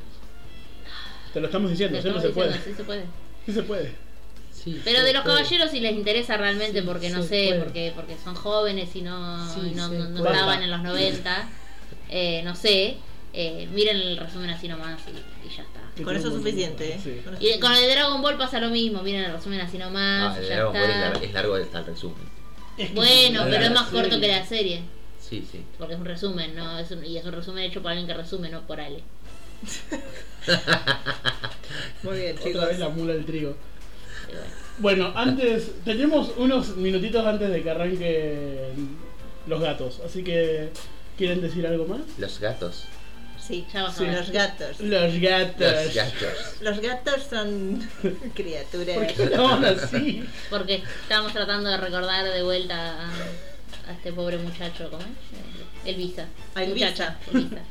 [1.37, 2.63] Te lo estamos diciendo, siempre estamos se puede.
[2.63, 3.03] sí se puede.
[3.45, 3.95] Sí se puede.
[4.51, 5.35] Sí, Pero de los puede.
[5.37, 7.59] caballeros si les interesa realmente, Sí, porque no sé, puede.
[7.61, 11.47] porque porque son jóvenes y no, Sí, y no, no- no estaban en los 90.
[12.09, 12.97] eh, no sé,
[13.33, 16.03] eh, miren el resumen así nomás y, y ya está.
[16.03, 16.93] Con eso es suficiente.
[16.93, 16.99] ¿eh?
[17.03, 17.21] Sí.
[17.23, 19.77] Con eso Y con el de Dragon Ball pasa lo mismo, miren el resumen así
[19.77, 21.13] nomás, Ah, el ya Dragon Ball es está.
[21.13, 22.29] lar- es largo hasta el resumen.
[22.79, 24.81] Es que Bueno, pero es más corto que la serie,
[25.19, 25.63] Sí, sí.
[25.77, 26.79] porque es un resumen, ¿no?
[26.79, 29.03] Es un- y es un resumen hecho por alguien que resume, no por Ale.
[32.03, 32.67] Muy bien, Otra chicos.
[32.67, 33.55] vez la mula del trigo.
[34.79, 35.11] Bueno.
[35.15, 38.97] Antes, tenemos unos minutitos antes de que arranquen
[39.47, 40.69] los gatos, así que
[41.17, 42.01] ¿quieren decir algo más?
[42.17, 42.83] Los gatos.
[43.39, 44.79] Sí, Ya sí, los gatos.
[44.81, 45.85] Los gatos.
[45.85, 46.61] Los gatos.
[46.61, 47.89] Los gatos son
[48.35, 48.97] criaturas.
[48.97, 50.23] ¿Por qué estaban así?
[50.49, 53.09] Porque estamos tratando de recordar de vuelta a,
[53.89, 55.89] a este pobre muchacho, ¿cómo es?
[55.95, 56.25] Elvisa.
[56.55, 56.85] A Elvisa.
[56.89, 57.61] Muchacha, Elvisa.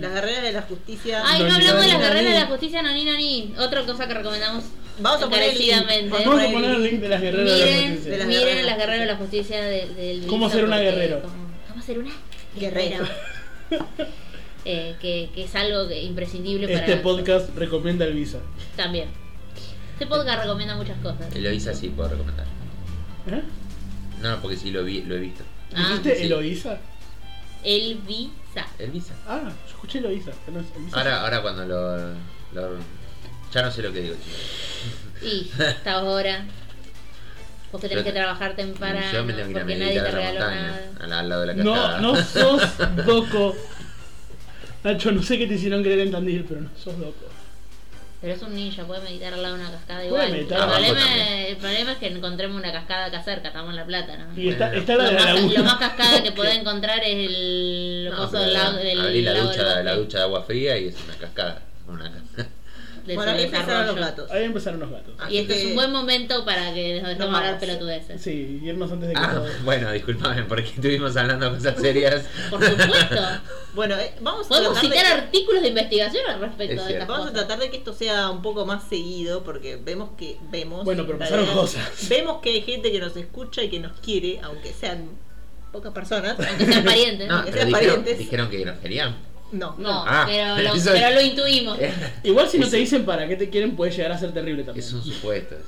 [0.00, 1.22] Las guerreras de la justicia.
[1.24, 3.54] Ay, no hablamos de las guerreras de la justicia, no ni no ni.
[3.58, 4.64] Otra cosa que recomendamos
[4.98, 6.10] Vamos a poner el link.
[6.10, 8.10] Vamos a poner el link de las guerreras de la justicia.
[8.10, 8.66] De las miren guerreras.
[8.66, 11.22] las guerreras de la justicia de, de ¿Cómo ser una guerrero?
[11.68, 12.10] ¿Cómo, ser una
[12.58, 13.04] Guerrero.
[14.64, 18.38] Eh, que, que es algo que- imprescindible para Este podcast recomienda el Visa.
[18.76, 19.08] también.
[19.94, 21.34] Este podcast recomienda muchas cosas.
[21.34, 22.46] Eloisa sí puedo recomendar.
[23.26, 23.42] ¿Eh?
[24.22, 25.42] No, porque sí lo vi, lo he visto.
[25.74, 26.22] Ah, ¿Dijiste sí.
[26.26, 26.78] Eloísa?
[27.64, 28.66] Elvisa.
[28.78, 29.14] Elvisa.
[29.26, 30.00] Ah, yo escuché
[30.60, 30.96] es Elvisa.
[30.98, 31.98] Ahora, ahora cuando lo,
[32.54, 32.76] lo-
[33.52, 35.32] Ya no sé lo que digo, chicos.
[35.32, 36.44] Y hasta ahora.
[37.70, 39.94] Vos que tenés Yo- que trabajar temprano Yo me tengo que ir a porque nadie
[39.94, 41.04] meditar te a la regaló montaña, nada.
[41.04, 42.00] al, al lado de la No, cascada.
[42.00, 42.62] no sos
[43.06, 43.56] loco.
[44.84, 47.26] Nacho, no sé qué te hicieron creer en Tandil, pero no sos loco.
[48.22, 50.30] Pero es un ninja, puede meditar al lado de una cascada Puede igual.
[50.30, 51.28] meditar el, problema, también.
[51.48, 54.40] el problema es que encontremos una cascada acá cerca, estamos en La Plata, ¿no?
[54.40, 54.80] Y está, Bueno.
[54.80, 55.58] está la Lo de la más, laguna.
[55.58, 59.22] lo más cascada que podés encontrar es el No, coso pero del lago del abrí
[59.22, 61.62] la lago ducha, del la ducha de agua fría y es una cascada.
[61.88, 62.04] Una
[63.06, 64.30] de Bueno, su ahí empezaron los gatos.
[64.30, 65.14] Ahí empezaron los gatos.
[65.18, 67.60] Así Y este es que- un buen momento para que nos dejemos hablar vamos.
[67.60, 68.22] pelotudeces.
[68.22, 69.46] Sí, irnos antes de que Ah, todo.
[69.64, 72.24] bueno, disculpame, porque estuvimos hablando de cosas serias.
[72.50, 73.16] Por supuesto.
[73.74, 76.92] Bueno, eh, vamos a Podemos tratar de citar artículos de investigación al respecto Es de
[76.92, 77.08] estas.
[77.08, 80.84] Vamos a tratar de que esto sea un poco más seguido porque vemos que vemos
[80.84, 82.08] Bueno, pero pasaron realidad, cosas.
[82.10, 85.08] Vemos que hay gente que nos escucha y que nos quiere, aunque sean
[85.72, 86.36] pocas personas.
[86.38, 87.26] Aunque sean parientes.
[87.26, 88.18] No, No, que pero sean dijeron, parientes.
[88.18, 89.16] dijeron que nos querían.
[89.52, 89.76] No,
[90.06, 91.78] Ah, pero, lo, eso- pero lo intuimos.
[92.22, 94.84] Igual si no te dicen para qué te quieren, puede llegar a ser terrible también.
[94.84, 95.54] Es un supuesto.
[95.56, 95.64] eso.